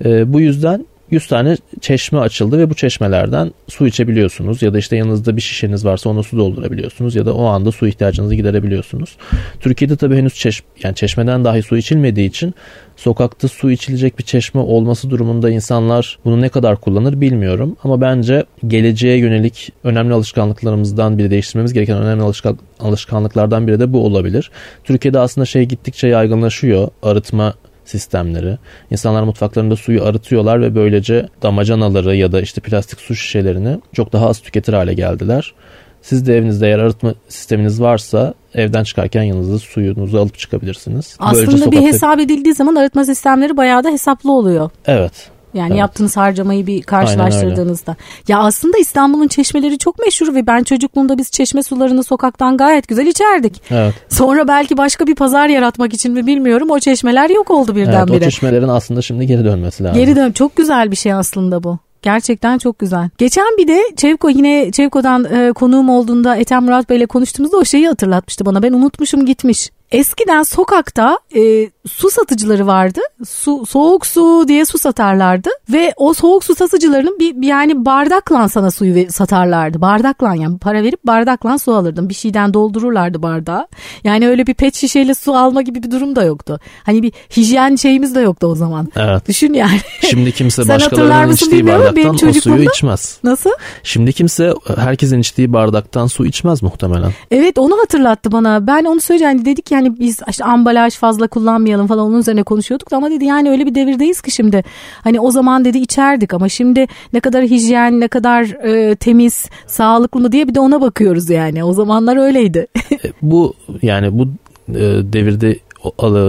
E, 0.05 0.33
bu 0.33 0.41
yüzden 0.41 0.87
100 1.11 1.27
tane 1.27 1.57
çeşme 1.81 2.19
açıldı 2.19 2.59
ve 2.59 2.71
bu 2.71 2.75
çeşmelerden 2.75 3.53
su 3.69 3.87
içebiliyorsunuz 3.87 4.63
ya 4.63 4.75
da 4.75 4.79
işte 4.79 4.97
yanınızda 4.97 5.37
bir 5.37 5.43
şişeniz 5.43 5.85
varsa 5.85 6.11
ona 6.11 6.23
su 6.23 6.39
doldurabiliyorsunuz 6.39 7.15
ya 7.17 7.27
da 7.27 7.35
o 7.35 7.45
anda 7.45 7.73
su 7.73 7.87
ihtiyacınızı 7.87 8.35
giderebiliyorsunuz. 8.35 9.17
Türkiye'de 9.61 9.97
tabii 9.97 10.17
henüz 10.17 10.35
çeş 10.35 10.63
yani 10.83 10.95
çeşmeden 10.95 11.45
dahi 11.45 11.63
su 11.63 11.77
içilmediği 11.77 12.29
için 12.29 12.55
sokakta 12.97 13.49
su 13.49 13.71
içilecek 13.71 14.19
bir 14.19 14.25
çeşme 14.25 14.61
olması 14.61 15.11
durumunda 15.11 15.51
insanlar 15.51 16.19
bunu 16.25 16.41
ne 16.41 16.49
kadar 16.49 16.77
kullanır 16.77 17.21
bilmiyorum 17.21 17.77
ama 17.85 18.01
bence 18.01 18.45
geleceğe 18.67 19.19
yönelik 19.19 19.73
önemli 19.85 20.15
alışkanlıklarımızdan 20.15 21.19
biri 21.19 21.31
değiştirmemiz 21.31 21.73
gereken 21.73 21.97
önemli 21.97 22.35
alışkanlıklardan 22.81 23.67
biri 23.67 23.81
de 23.81 23.93
bu 23.93 24.05
olabilir. 24.05 24.51
Türkiye'de 24.85 25.19
aslında 25.19 25.45
şey 25.45 25.65
gittikçe 25.65 26.09
yaygınlaşıyor. 26.09 26.89
Arıtma 27.03 27.55
sistemleri. 27.89 28.59
İnsanlar 28.91 29.23
mutfaklarında 29.23 29.77
suyu 29.77 30.05
arıtıyorlar 30.05 30.61
ve 30.61 30.75
böylece 30.75 31.29
damacanaları 31.43 32.17
ya 32.17 32.33
da 32.33 32.41
işte 32.41 32.61
plastik 32.61 33.01
su 33.01 33.15
şişelerini 33.15 33.79
çok 33.93 34.13
daha 34.13 34.29
az 34.29 34.41
tüketir 34.41 34.73
hale 34.73 34.95
geldiler. 34.95 35.55
Siz 36.03 36.27
de 36.27 36.37
evinizde 36.37 36.67
eğer 36.67 36.79
arıtma 36.79 37.15
sisteminiz 37.29 37.81
varsa 37.81 38.35
evden 38.55 38.85
çıkarken 38.85 39.23
yanınızda 39.23 39.59
suyunuzu 39.59 40.19
alıp 40.19 40.39
çıkabilirsiniz. 40.39 41.17
Aslında 41.19 41.47
Böylece 41.47 41.59
sokakta... 41.59 41.81
bir 41.81 41.87
hesap 41.87 42.21
edildiği 42.21 42.55
zaman 42.55 42.75
arıtma 42.75 43.05
sistemleri 43.05 43.57
bayağı 43.57 43.85
da 43.85 43.91
hesaplı 43.91 44.33
oluyor. 44.33 44.71
Evet. 44.87 45.31
Yani 45.55 45.71
evet. 45.71 45.81
yaptığınız 45.81 46.17
harcamayı 46.17 46.67
bir 46.67 46.83
karşılaştırdığınızda. 46.83 47.97
Ya 48.29 48.39
aslında 48.39 48.79
İstanbul'un 48.79 49.29
çeşmeleri 49.29 49.79
çok 49.79 49.99
meşhur 49.99 50.35
ve 50.35 50.47
ben 50.47 50.63
çocukluğumda 50.63 51.19
biz 51.19 51.31
çeşme 51.31 51.63
sularını 51.63 52.05
sokaktan 52.05 52.57
gayet 52.57 52.89
güzel 52.89 53.07
içerdik. 53.07 53.63
Evet. 53.71 53.95
Sonra 54.09 54.49
belki 54.49 54.77
başka 54.77 55.07
bir 55.07 55.15
pazar 55.15 55.49
yaratmak 55.49 55.95
için 55.95 56.13
mi 56.13 56.27
bilmiyorum 56.27 56.71
o 56.71 56.79
çeşmeler 56.79 57.31
yok 57.31 57.51
oldu 57.51 57.77
birdenbire. 57.77 58.17
Evet, 58.17 58.27
o 58.27 58.31
çeşmelerin 58.31 58.69
aslında 58.69 59.03
şimdi 59.03 59.27
geri 59.27 59.45
dönmesi 59.45 59.85
lazım. 59.85 60.01
Geri 60.01 60.17
dön 60.17 60.33
çok 60.33 60.57
güzel 60.57 60.91
bir 60.91 60.97
şey 60.97 61.13
aslında 61.13 61.63
bu. 61.63 61.79
Gerçekten 62.03 62.59
çok 62.59 62.79
güzel. 62.79 63.11
Geçen 63.19 63.57
bir 63.59 63.69
de 63.69 63.83
Çevko 63.97 64.29
yine 64.29 64.71
Çevko'dan 64.73 65.25
e, 65.25 65.53
konuğum 65.53 65.89
olduğunda 65.89 66.37
Ethem 66.37 66.65
Murat 66.65 66.91
Bey'le 66.91 67.07
konuştuğumuzda 67.07 67.57
o 67.57 67.65
şeyi 67.65 67.89
hatırlatmıştı 67.89 68.47
bana. 68.47 68.63
Ben 68.63 68.73
unutmuşum 68.73 69.27
gitmiş. 69.27 69.71
Eskiden 69.91 70.43
sokakta 70.43 71.19
e, 71.37 71.71
su 71.89 72.11
satıcıları 72.11 72.67
vardı. 72.67 73.01
Su 73.29 73.67
soğuk 73.67 74.07
su 74.07 74.45
diye 74.49 74.65
su 74.65 74.79
satarlardı 74.79 75.49
ve 75.73 75.93
o 75.97 76.15
soğuk 76.15 76.45
su 76.45 76.55
satıcılarının 76.55 77.19
bir, 77.19 77.47
yani 77.47 77.85
bardakla 77.85 78.49
sana 78.49 78.71
suyu 78.71 79.13
satarlardı. 79.13 79.81
Bardakla 79.81 80.35
yani 80.35 80.59
para 80.59 80.83
verip 80.83 81.07
bardakla 81.07 81.59
su 81.59 81.75
alırdım. 81.75 82.09
Bir 82.09 82.15
şeyden 82.15 82.55
doldururlardı 82.55 83.23
bardağı. 83.23 83.67
Yani 84.05 84.29
öyle 84.29 84.47
bir 84.47 84.55
pet 84.55 84.75
şişeyle 84.75 85.15
su 85.15 85.37
alma 85.37 85.63
gibi 85.63 85.83
bir 85.83 85.91
durum 85.91 86.17
da 86.17 86.25
yoktu. 86.25 86.61
Hani 86.85 87.03
bir 87.03 87.13
hijyen 87.37 87.77
şeyimiz 87.77 88.15
de 88.15 88.21
yoktu 88.21 88.47
o 88.47 88.55
zaman. 88.55 88.89
Evet. 88.97 89.29
Düşün 89.29 89.53
yani. 89.53 89.81
Şimdi 90.11 90.33
kimse 90.33 90.69
başkalarının 90.69 91.33
içtiği 91.33 91.67
bardaktan 91.67 92.29
o 92.29 92.33
suyu 92.33 92.63
içmez. 92.63 93.19
Nasıl? 93.25 93.51
Şimdi 93.83 94.13
kimse 94.13 94.55
herkesin 94.77 95.19
içtiği 95.19 95.53
bardaktan 95.53 96.07
su 96.07 96.27
içmez 96.27 96.63
muhtemelen. 96.63 97.13
Evet 97.31 97.59
onu 97.59 97.79
hatırlattı 97.79 98.33
bana. 98.33 98.67
Ben 98.67 98.85
onu 98.85 99.01
söyleyeceğim. 99.01 99.45
Dedik 99.45 99.71
yani 99.79 100.01
biz 100.01 100.21
işte 100.31 100.45
ambalaj 100.45 100.95
fazla 100.95 101.29
kullanmayalım 101.29 101.87
falan 101.87 102.07
onun 102.07 102.19
üzerine 102.19 102.43
konuşuyorduk 102.43 102.91
da 102.91 102.97
ama 102.97 103.11
dedi 103.11 103.25
yani 103.25 103.51
öyle 103.51 103.67
bir 103.67 103.75
devirdeyiz 103.75 104.21
ki 104.21 104.31
şimdi. 104.31 104.65
Hani 105.05 105.21
o 105.21 105.31
zaman 105.31 105.65
dedi 105.65 105.79
içerdik 105.79 106.35
ama 106.35 106.49
şimdi 106.49 106.87
ne 107.13 107.21
kadar 107.21 107.45
hijyen, 107.45 108.01
ne 108.01 108.09
kadar 108.09 108.43
e, 108.45 108.97
temiz, 108.97 109.47
sağlıklı 109.67 110.21
mı 110.21 110.33
diye 110.33 110.49
bir 110.49 110.55
de 110.55 110.61
ona 110.61 110.81
bakıyoruz 110.81 111.31
yani. 111.31 111.65
O 111.65 111.73
zamanlar 111.73 112.17
öyleydi. 112.17 112.67
E, 113.05 113.13
bu 113.23 113.55
yani 113.83 114.19
bu 114.19 114.25
e, 114.69 114.83
devirde 115.13 115.59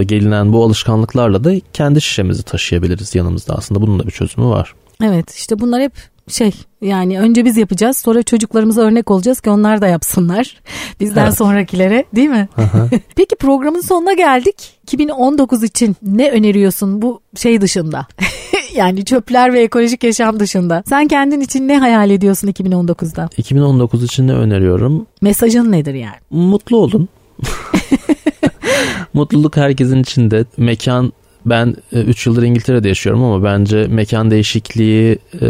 gelinen 0.04 0.54
bu 0.54 0.64
alışkanlıklarla 0.64 1.44
da 1.44 1.54
kendi 1.74 2.02
şişemizi 2.02 2.44
taşıyabiliriz 2.44 3.16
yanımızda. 3.16 3.56
Aslında 3.56 3.82
bunun 3.82 4.00
da 4.00 4.06
bir 4.08 4.12
çözümü 4.12 4.48
var. 4.48 4.74
Evet 5.04 5.32
işte 5.32 5.60
bunlar 5.60 5.82
hep 5.82 5.94
şey 6.30 6.52
yani 6.82 7.20
önce 7.20 7.46
biz 7.46 7.58
yapacağız 7.58 7.98
sonra 7.98 8.24
çocuklarımıza 8.24 8.82
örnek 8.82 9.12
olacağız 9.12 9.42
ki 9.42 9.50
onlar 9.50 9.82
da 9.82 9.88
yapsınlar 9.88 10.62
bizden 11.00 11.26
evet. 11.26 11.38
sonrakilere 11.38 12.06
değil 12.16 12.30
mi? 12.30 12.50
Peki 13.16 13.36
programın 13.36 13.82
sonuna 13.82 14.14
geldik. 14.14 14.56
2019 14.84 15.64
için 15.64 15.96
ne 16.04 16.32
öneriyorsun 16.32 17.02
bu 17.02 17.22
şey 17.36 17.62
dışında? 17.62 18.08
yani 18.76 19.06
çöpler 19.06 19.54
ve 19.54 19.62
ekolojik 19.62 20.04
yaşam 20.04 20.40
dışında. 20.40 20.84
Sen 20.86 21.08
kendin 21.08 21.42
için 21.42 21.68
ne 21.68 21.78
hayal 21.78 22.10
ediyorsun 22.10 22.48
2019'da? 22.48 23.30
2019 23.38 24.04
için 24.04 24.28
ne 24.28 24.34
öneriyorum? 24.34 25.08
Mesajın 25.22 25.72
nedir 25.72 25.94
yani? 25.94 26.18
Mutlu 26.30 26.78
olun. 26.78 27.10
Mutluluk 29.14 29.58
herkesin 29.58 30.02
içinde. 30.02 30.46
Mekan 30.58 31.14
ben 31.46 31.76
3 31.92 32.28
e, 32.28 32.30
yıldır 32.30 32.44
İngiltere'de 32.44 32.88
yaşıyorum 32.88 33.24
ama 33.24 33.44
bence 33.44 33.88
mekan 33.88 34.32
değişikliği 34.32 35.20
e, 35.42 35.48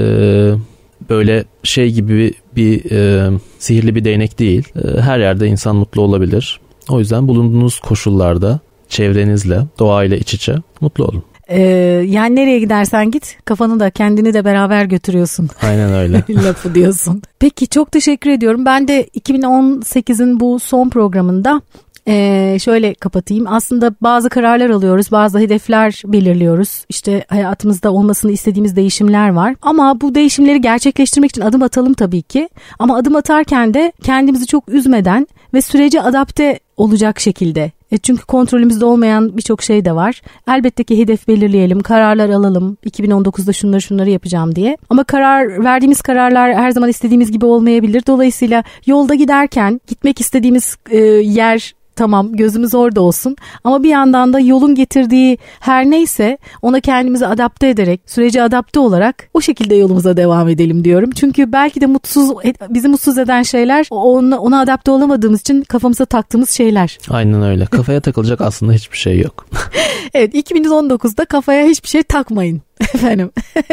böyle 1.10 1.44
şey 1.64 1.92
gibi 1.92 2.34
bir 2.56 2.92
e, 2.92 3.30
sihirli 3.60 3.96
bir 3.96 4.04
değnek 4.04 4.40
değil. 4.40 4.64
E, 4.76 5.02
her 5.02 5.20
yerde 5.20 5.48
insan 5.48 5.76
mutlu 5.76 6.02
olabilir. 6.02 6.60
O 6.90 7.00
yüzden 7.00 7.28
bulunduğunuz 7.28 7.80
koşullarda 7.80 8.60
çevrenizle, 8.90 9.62
doğayla 9.80 10.18
iç 10.18 10.34
içe 10.34 10.56
mutlu 10.82 11.06
olun. 11.06 11.24
Ee, 11.50 11.62
yani 12.08 12.36
nereye 12.36 12.60
gidersen 12.60 13.12
git 13.12 13.38
kafanı 13.46 13.80
da 13.80 13.90
kendini 13.90 14.34
de 14.34 14.46
beraber 14.46 14.86
götürüyorsun. 14.86 15.50
Aynen 15.62 15.94
öyle. 15.94 16.24
Lafı 16.30 16.76
diyorsun. 16.76 17.22
Peki 17.40 17.68
çok 17.68 17.92
teşekkür 17.92 18.30
ediyorum. 18.30 18.66
Ben 18.66 18.88
de 18.88 19.04
2018'in 19.04 20.40
bu 20.40 20.60
son 20.60 20.90
programında 20.90 21.62
ee, 22.10 22.58
şöyle 22.60 22.94
kapatayım. 22.94 23.46
Aslında 23.48 23.96
bazı 24.02 24.30
kararlar 24.30 24.70
alıyoruz, 24.70 25.12
bazı 25.12 25.40
hedefler 25.40 26.02
belirliyoruz. 26.06 26.86
İşte 26.90 27.26
hayatımızda 27.30 27.92
olmasını 27.92 28.32
istediğimiz 28.32 28.76
değişimler 28.76 29.30
var. 29.30 29.56
Ama 29.62 30.02
bu 30.02 30.16
değişimleri 30.16 30.62
gerçekleştirmek 30.62 31.32
için 31.32 31.42
adım 31.42 31.64
atalım 31.64 31.94
tabii 31.94 32.22
ki. 32.22 32.50
Ama 32.80 32.98
adım 32.98 33.16
atarken 33.16 33.74
de 33.74 33.92
kendimizi 34.04 34.48
çok 34.48 34.70
üzmeden 34.70 35.28
ve 35.54 35.62
sürece 35.62 36.02
adapte 36.02 36.60
olacak 36.78 37.20
şekilde. 37.20 37.72
E 37.92 37.98
çünkü 37.98 38.26
kontrolümüzde 38.26 38.86
olmayan 38.86 39.38
birçok 39.38 39.64
şey 39.64 39.86
de 39.86 39.96
var. 39.96 40.22
Elbette 40.48 40.84
ki 40.84 40.98
hedef 40.98 41.28
belirleyelim, 41.28 41.80
kararlar 41.80 42.30
alalım. 42.30 42.78
2019'da 42.86 43.54
şunları 43.54 43.82
şunları 43.82 44.10
yapacağım 44.10 44.56
diye. 44.56 44.78
Ama 44.90 45.04
karar 45.04 45.64
verdiğimiz 45.64 46.02
kararlar 46.02 46.54
her 46.54 46.72
zaman 46.72 46.90
istediğimiz 46.90 47.32
gibi 47.32 47.46
olmayabilir. 47.46 48.04
Dolayısıyla 48.08 48.64
yolda 48.86 49.16
giderken 49.16 49.82
gitmek 49.88 50.22
istediğimiz 50.22 50.78
e, 50.90 50.98
yer 50.98 51.74
tamam 52.00 52.34
gözümüz 52.34 52.76
orada 52.76 53.02
olsun 53.02 53.36
ama 53.64 53.84
bir 53.84 53.90
yandan 53.90 54.34
da 54.34 54.40
yolun 54.40 54.76
getirdiği 54.76 55.38
her 55.60 55.86
neyse 55.86 56.38
ona 56.62 56.80
kendimizi 56.80 57.28
adapte 57.28 57.70
ederek 57.70 58.02
sürece 58.06 58.44
adapte 58.44 58.80
olarak 58.80 59.30
o 59.34 59.42
şekilde 59.42 59.76
yolumuza 59.76 60.18
devam 60.18 60.50
edelim 60.50 60.84
diyorum. 60.84 61.12
Çünkü 61.12 61.52
belki 61.52 61.82
de 61.82 61.86
mutsuz 61.86 62.32
bizi 62.70 62.88
mutsuz 62.88 63.18
eden 63.18 63.44
şeyler 63.44 63.88
ona, 63.92 64.40
ona 64.40 64.62
adapte 64.62 64.92
olamadığımız 64.92 65.42
için 65.42 65.62
kafamıza 65.62 66.06
taktığımız 66.06 66.50
şeyler. 66.50 66.98
Aynen 67.10 67.42
öyle. 67.42 67.66
Kafaya 67.66 68.02
takılacak 68.02 68.42
aslında 68.42 68.74
hiçbir 68.74 68.98
şey 68.98 69.20
yok. 69.20 69.46
evet 70.14 70.36
2019'da 70.36 71.26
kafaya 71.26 71.68
hiçbir 71.68 71.90
şey 71.90 72.04
takmayın 72.04 72.62
efendim. 72.94 73.32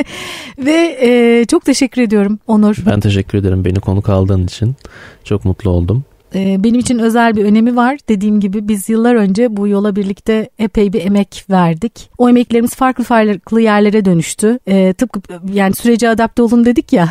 Ve 0.59 0.99
e, 1.01 1.45
çok 1.45 1.65
teşekkür 1.65 2.03
ediyorum 2.03 2.39
Onur. 2.47 2.77
Ben 2.87 3.01
teşekkür 3.01 3.39
ederim 3.39 3.65
beni 3.65 3.81
konuk 3.81 4.09
aldığın 4.09 4.45
için. 4.45 4.75
Çok 5.25 5.45
mutlu 5.45 5.71
oldum. 5.71 6.05
Ee, 6.35 6.65
benim 6.65 6.81
için 6.81 6.99
özel 6.99 7.37
bir 7.37 7.45
önemi 7.45 7.77
var. 7.77 7.99
Dediğim 8.09 8.41
gibi 8.41 8.69
biz 8.69 8.89
yıllar 8.89 9.15
önce 9.15 9.57
bu 9.57 9.69
yola 9.69 9.97
birlikte 9.97 10.51
epey 10.59 10.93
bir 10.93 11.05
emek 11.05 11.45
verdik. 11.51 12.11
O 12.19 12.29
emeklerimiz 12.29 12.75
farklı 12.75 13.05
farklı 13.05 13.61
yerlere 13.61 14.05
dönüştü. 14.05 14.59
Ee, 14.67 14.93
tıpkı 14.93 15.21
yani 15.53 15.75
sürece 15.75 16.09
adapte 16.09 16.43
olun 16.43 16.65
dedik 16.65 16.93
ya. 16.93 17.09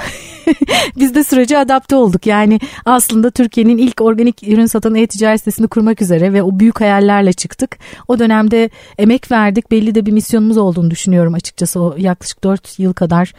biz 0.99 1.15
de 1.15 1.23
sürece 1.23 1.58
adapte 1.58 1.95
olduk. 1.95 2.28
Yani 2.28 2.60
aslında 2.86 3.32
Türkiye'nin 3.32 3.78
ilk 3.78 4.01
organik 4.01 4.43
ürün 4.43 4.65
satan 4.65 4.95
e-ticaret 4.95 5.39
sitesini 5.39 5.67
kurmak 5.67 6.01
üzere 6.01 6.34
ve 6.34 6.43
o 6.43 6.60
büyük 6.60 6.82
hayallerle 6.82 7.34
çıktık. 7.34 7.78
O 8.08 8.19
dönemde 8.19 8.69
emek 8.97 9.32
verdik. 9.32 9.71
Belli 9.71 9.95
de 9.95 10.06
bir 10.06 10.12
misyonumuz 10.12 10.58
olduğunu 10.58 10.91
düşünüyorum 10.91 11.34
açıkçası. 11.34 11.82
O 11.82 11.95
yaklaşık 11.97 12.43
4 12.43 12.80
yıl 12.80 12.93
kadar 12.93 13.34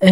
e, 0.00 0.10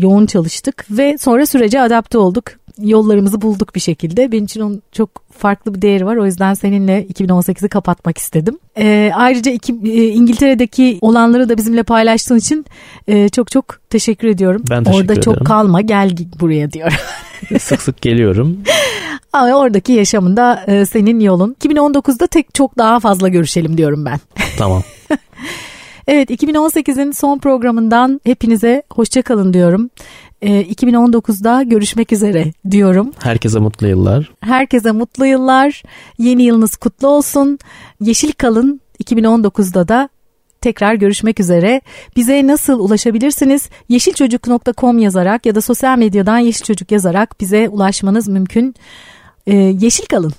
yoğun 0.00 0.26
çalıştık 0.26 0.86
ve 0.90 1.18
sonra 1.18 1.46
sürece 1.46 1.80
adapte 1.80 2.18
olduk 2.18 2.44
yollarımızı 2.78 3.42
bulduk 3.42 3.74
bir 3.74 3.80
şekilde. 3.80 4.32
Benim 4.32 4.44
için 4.44 4.60
onun 4.60 4.82
çok 4.92 5.10
farklı 5.32 5.74
bir 5.74 5.82
değeri 5.82 6.06
var. 6.06 6.16
O 6.16 6.26
yüzden 6.26 6.54
seninle 6.54 7.06
2018'i 7.06 7.68
kapatmak 7.68 8.18
istedim. 8.18 8.58
E, 8.78 9.10
ayrıca 9.14 9.52
iki, 9.52 9.72
e, 9.84 10.04
İngiltere'deki 10.08 10.98
olanları 11.00 11.48
da 11.48 11.56
bizimle 11.56 11.82
paylaştığın 11.82 12.36
için 12.36 12.66
e, 13.08 13.28
çok 13.28 13.50
çok 13.50 13.64
teşekkür 13.90 14.28
ediyorum. 14.28 14.62
Ben 14.70 14.84
teşekkür 14.84 15.00
Orada 15.00 15.12
ederim. 15.12 15.22
çok 15.22 15.46
kalma 15.46 15.80
gel 15.80 16.10
buraya 16.40 16.72
diyor. 16.72 17.00
sık 17.60 17.82
sık 17.82 18.02
geliyorum. 18.02 18.58
Ama 19.32 19.52
oradaki 19.54 19.92
yaşamında 19.92 20.64
e, 20.66 20.86
senin 20.86 21.20
yolun. 21.20 21.56
2019'da 21.64 22.26
tek 22.26 22.54
çok 22.54 22.78
daha 22.78 23.00
fazla 23.00 23.28
görüşelim 23.28 23.78
diyorum 23.78 24.04
ben. 24.04 24.20
Tamam. 24.58 24.82
Evet 26.06 26.30
2018'in 26.30 27.12
son 27.12 27.38
programından 27.38 28.20
hepinize 28.24 28.82
hoşçakalın 28.92 29.52
diyorum. 29.52 29.90
2019'da 30.42 31.62
ee, 31.62 31.64
görüşmek 31.64 32.12
üzere 32.12 32.52
diyorum. 32.70 33.10
Herkese 33.18 33.58
mutlu 33.58 33.86
yıllar. 33.86 34.32
Herkese 34.40 34.92
mutlu 34.92 35.26
yıllar. 35.26 35.82
Yeni 36.18 36.42
yılınız 36.42 36.76
kutlu 36.76 37.08
olsun. 37.08 37.58
Yeşil 38.00 38.32
kalın 38.32 38.80
2019'da 39.04 39.88
da 39.88 40.08
tekrar 40.60 40.94
görüşmek 40.94 41.40
üzere. 41.40 41.80
Bize 42.16 42.46
nasıl 42.46 42.80
ulaşabilirsiniz? 42.80 43.68
yeşilçocuk.com 43.88 44.98
yazarak 44.98 45.46
ya 45.46 45.54
da 45.54 45.60
sosyal 45.60 45.98
medyadan 45.98 46.38
Yeşil 46.38 46.64
Çocuk 46.64 46.92
yazarak 46.92 47.40
bize 47.40 47.68
ulaşmanız 47.68 48.28
mümkün. 48.28 48.74
Ee, 49.46 49.56
yeşil 49.56 50.06
kalın. 50.06 50.32